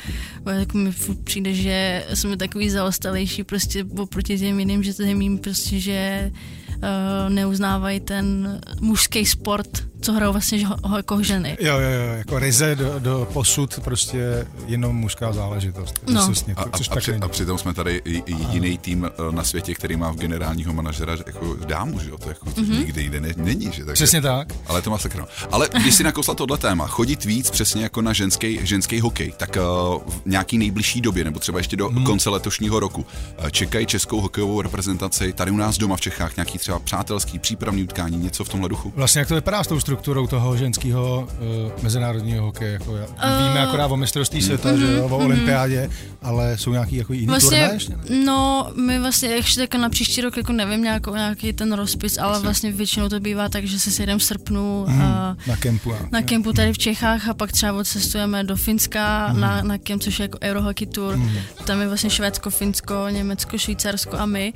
Bo 0.40 0.50
jako 0.50 0.78
mi 0.78 0.92
furt 0.92 1.23
přijde, 1.24 1.54
že 1.54 2.04
jsme 2.14 2.36
takový 2.36 2.70
zaostalejší 2.70 3.44
prostě 3.44 3.84
oproti 3.98 4.38
těm 4.38 4.58
jiným, 4.58 4.82
že 4.82 4.92
zemím 4.92 5.38
prostě, 5.38 5.80
že 5.80 6.30
uh, 6.76 6.80
neuznávají 7.28 8.00
ten 8.00 8.60
mužský 8.80 9.26
sport, 9.26 9.84
co 10.04 10.12
hrajou 10.12 10.32
vlastně 10.32 10.58
že 10.58 10.66
ho, 10.66 10.96
jako 10.96 11.22
ženy. 11.22 11.56
Jo, 11.60 11.78
jo, 11.78 11.90
jo, 11.90 12.12
jako 12.14 12.38
ryze 12.38 12.76
do, 12.76 12.98
do 12.98 13.28
posud 13.32 13.80
prostě 13.84 14.46
jenom 14.66 14.96
mužská 14.96 15.32
záležitost. 15.32 16.00
No. 16.10 16.30
Přesně, 16.30 16.54
A, 16.54 16.62
a, 16.62 16.78
což 16.78 16.88
a, 16.88 16.94
tak 16.94 17.02
při, 17.02 17.14
a 17.14 17.28
přitom 17.28 17.58
jsme 17.58 17.74
tady 17.74 18.02
jediný 18.26 18.78
tým 18.78 19.04
eh, 19.04 19.32
na 19.32 19.44
světě, 19.44 19.74
který 19.74 19.96
má 19.96 20.10
v 20.10 20.16
generálního 20.16 20.72
manažera 20.72 21.16
jako 21.26 21.56
dámu, 21.66 21.98
že 21.98 22.10
jo? 22.10 22.18
To 22.18 22.28
jako 22.28 22.46
mm-hmm. 22.46 22.78
nikdy 22.78 23.02
jinde 23.02 23.20
ne, 23.20 23.34
není, 23.36 23.64
že? 23.64 23.84
Takže, 23.84 23.92
Přesně 23.92 24.20
tak. 24.20 24.48
Ale 24.66 24.82
to 24.82 24.90
má 24.90 24.98
sakra. 24.98 25.26
Ale 25.50 25.68
když 25.82 25.94
si 25.94 26.02
nakousla 26.04 26.34
tohle 26.34 26.58
téma, 26.58 26.86
chodit 26.86 27.24
víc 27.24 27.50
přesně 27.50 27.82
jako 27.82 28.02
na 28.02 28.12
ženský, 28.12 28.58
ženský 28.62 29.00
hokej, 29.00 29.32
tak 29.36 29.56
uh, 29.56 30.02
v 30.10 30.26
nějaký 30.26 30.58
nejbližší 30.58 31.00
době, 31.00 31.24
nebo 31.24 31.38
třeba 31.38 31.58
ještě 31.58 31.76
do 31.76 31.88
hmm. 31.88 32.04
konce 32.04 32.30
letošního 32.30 32.80
roku, 32.80 33.00
uh, 33.40 33.48
čekají 33.48 33.86
českou 33.86 34.20
hokejovou 34.20 34.62
reprezentaci 34.62 35.32
tady 35.32 35.50
u 35.50 35.56
nás 35.56 35.78
doma 35.78 35.96
v 35.96 36.00
Čechách 36.00 36.36
nějaký 36.36 36.58
třeba 36.58 36.74
třeba 36.74 36.84
přátelský, 36.84 37.38
přípravný 37.38 37.82
utkání, 37.82 38.16
něco 38.16 38.44
v 38.44 38.48
tomhle 38.48 38.68
duchu? 38.68 38.92
Vlastně 38.96 39.18
jak 39.18 39.28
to 39.28 39.34
vypadá 39.34 39.64
s 39.64 39.66
tou 39.66 39.80
strukturou 39.94 40.26
toho 40.26 40.56
ženského 40.56 41.28
uh, 41.76 41.82
mezinárodního 41.82 42.44
hokeje? 42.44 42.72
Jako, 42.72 42.92
uh, 42.92 42.98
víme 43.38 43.60
akorát 43.66 43.86
o 43.86 43.96
mistrovství 43.96 44.42
světa, 44.42 44.72
mm, 44.72 44.78
že 44.80 44.92
jo, 44.92 45.04
o 45.08 45.16
olympiádě, 45.18 45.90
ale 46.22 46.58
jsou 46.58 46.72
nějaký 46.72 46.96
jako 46.96 47.12
jiný 47.12 47.26
Vlastně, 47.26 47.58
turné 47.58 47.74
ještě? 47.74 47.94
no, 48.24 48.70
my 48.76 48.98
vlastně, 48.98 49.28
ještě 49.28 49.60
tak 49.60 49.74
na 49.80 49.88
příští 49.88 50.20
rok 50.20 50.36
jako 50.36 50.52
nevím 50.52 50.82
nějakou, 50.82 51.14
nějaký 51.14 51.52
ten 51.52 51.72
rozpis, 51.72 52.18
ale 52.18 52.40
vlastně 52.40 52.72
většinou 52.72 53.08
to 53.08 53.20
bývá 53.20 53.48
tak, 53.48 53.64
že 53.64 53.80
se 53.80 53.90
sejdeme 53.90 54.18
v 54.18 54.24
srpnu 54.24 54.86
a 54.88 55.36
Na 55.46 55.56
kempu. 55.58 55.94
a- 55.94 55.98
na 56.12 56.22
kempu 56.22 56.52
tady 56.52 56.72
v 56.72 56.78
Čechách 56.78 57.28
a 57.28 57.34
pak 57.34 57.52
třeba 57.52 57.72
odcestujeme 57.72 58.44
do 58.44 58.56
Finska 58.56 59.32
na, 59.32 59.62
na 59.62 59.78
kemp, 59.78 60.02
což 60.02 60.18
je 60.18 60.22
jako 60.22 60.38
Eurohockey 60.42 60.86
Tour. 60.86 61.18
Tam 61.64 61.80
je 61.80 61.88
vlastně 61.88 62.10
Švédsko, 62.10 62.50
Finsko, 62.50 62.94
Německo, 63.10 63.58
Švýcarsko 63.58 64.16
a 64.18 64.26
my. 64.26 64.52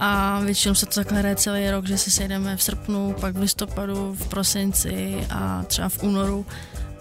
A 0.00 0.40
většinou 0.44 0.74
se 0.74 0.86
to 0.86 0.92
takhle 0.94 1.18
hraje 1.18 1.36
celý 1.36 1.70
rok, 1.70 1.86
že 1.86 1.98
se 1.98 2.10
sejdeme 2.10 2.56
v 2.56 2.62
srpnu, 2.62 3.14
pak 3.20 3.34
v 3.36 3.40
listopadu, 3.40 4.16
v 4.20 4.26
prosinci 4.28 4.79
a 5.30 5.62
třeba 5.66 5.88
v 5.88 6.02
únoru. 6.02 6.46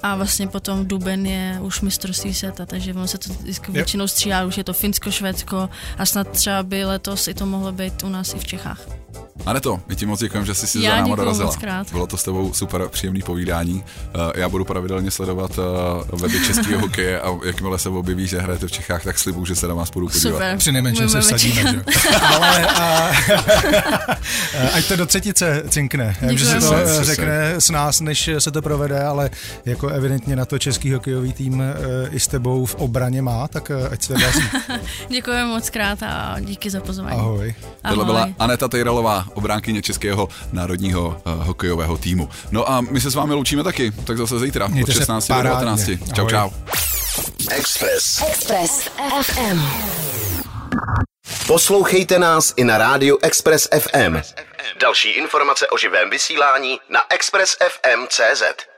A 0.03 0.15
vlastně 0.15 0.47
potom 0.47 0.79
v 0.83 0.88
duben 0.88 1.25
je 1.25 1.57
už 1.62 1.81
mistrovství 1.81 2.33
světa, 2.33 2.65
takže 2.65 2.93
ono 2.93 3.07
se 3.07 3.17
to 3.17 3.33
vždycky 3.33 3.71
většinou 3.71 4.07
střídá, 4.07 4.45
už 4.45 4.57
je 4.57 4.63
to 4.63 4.73
Finsko, 4.73 5.12
Švédsko 5.12 5.69
a 5.97 6.05
snad 6.05 6.27
třeba 6.29 6.63
by 6.63 6.85
letos 6.85 7.27
i 7.27 7.33
to 7.33 7.45
mohlo 7.45 7.71
být 7.71 8.03
u 8.03 8.09
nás 8.09 8.33
i 8.33 8.39
v 8.39 8.45
Čechách. 8.45 8.81
Aneto, 9.45 9.79
my 9.88 9.95
ti 9.95 10.05
moc 10.05 10.19
děkujeme, 10.19 10.45
že 10.45 10.53
jsi 10.53 10.67
si 10.67 10.81
Já 10.81 10.91
za 10.91 11.01
náma 11.01 11.15
dorazila. 11.15 11.45
moc 11.45 11.55
krát. 11.55 11.91
Bylo 11.91 12.07
to 12.07 12.17
s 12.17 12.23
tebou 12.23 12.53
super 12.53 12.88
příjemný 12.88 13.21
povídání. 13.21 13.83
Eh, 14.35 14.39
Já 14.39 14.49
budu 14.49 14.65
pravidelně 14.65 15.12
sledovat 15.12 15.51
eh, 15.59 16.15
weby 16.17 16.39
českého 16.45 16.79
hokeje 16.81 17.21
a 17.21 17.38
jakmile 17.45 17.79
se 17.79 17.89
objeví, 17.89 18.27
že 18.27 18.39
hrajete 18.39 18.67
v 18.67 18.71
Čechách, 18.71 19.03
tak 19.03 19.19
slibuju, 19.19 19.45
že 19.45 19.55
se 19.55 19.67
na 19.67 19.73
vás 19.73 19.89
budu 19.91 20.07
podívat. 20.07 20.31
Super. 20.31 20.57
Při 20.57 20.71
nejmenším 20.71 21.09
se 21.09 21.21
vsadíme, 21.21 21.62
že? 21.62 21.83
Ale 22.35 22.65
a, 22.67 23.12
ať 24.73 24.85
to 24.88 24.95
do 24.95 25.05
třetice 25.05 25.63
cinkne. 25.69 26.15
Já 26.21 26.27
vím, 26.27 26.38
že 26.38 26.45
se 26.45 26.59
to 26.59 26.75
eh, 26.75 27.03
řekne 27.03 27.53
s 27.57 27.69
nás, 27.69 28.01
než 28.01 28.29
se 28.39 28.51
to 28.51 28.62
provede, 28.62 29.03
ale 29.03 29.29
jako 29.65 29.88
evidentně 29.91 30.36
na 30.36 30.45
to 30.45 30.60
český 30.60 30.93
hokejový 30.93 31.34
tým 31.34 31.62
eh, 31.62 32.10
i 32.12 32.19
s 32.19 32.28
tebou 32.28 32.65
v 32.65 32.75
obraně 32.75 33.21
má, 33.21 33.47
tak 33.47 33.71
eh, 33.71 33.89
ať 33.89 34.04
se 34.04 34.13
daří. 34.13 34.43
Děkujeme 35.10 35.45
moc 35.45 35.69
krát 35.69 36.04
a 36.04 36.36
díky 36.39 36.69
za 36.69 36.82
pozvání. 36.82 37.19
Ahoj. 37.19 37.56
Tohle 37.89 38.06
byla 38.06 38.30
Aneta 38.39 38.67
Tejralová, 38.67 39.25
obránkyně 39.34 39.82
českého 39.82 40.30
národního 40.52 41.08
uh, 41.08 41.45
hokejového 41.45 41.97
týmu. 41.97 42.30
No 42.52 42.71
a 42.71 42.82
my 42.82 43.02
se 43.02 43.12
s 43.12 43.15
vámi 43.15 43.34
loučíme 43.34 43.63
taky, 43.63 43.91
tak 43.91 44.17
zase 44.17 44.39
zítra 44.39 44.67
Mějte 44.67 44.91
od 44.91 44.93
se 44.93 44.99
16 44.99 45.28
do 45.28 45.36
parádně. 45.36 45.65
19. 45.65 46.13
Čau, 46.15 46.21
Ahoj. 46.21 46.32
čau. 46.32 46.49
Express. 47.52 48.21
Express 48.28 48.89
FM. 49.21 49.62
Poslouchejte 51.47 52.19
nás 52.19 52.54
i 52.58 52.63
na 52.63 52.78
rádiu 52.78 53.17
Express 53.21 53.67
FM. 53.80 54.17
Další 54.82 55.10
informace 55.10 55.67
o 55.67 55.78
živém 55.78 56.10
vysílání 56.10 56.80
na 56.89 56.99
expressfm.cz. 57.10 58.68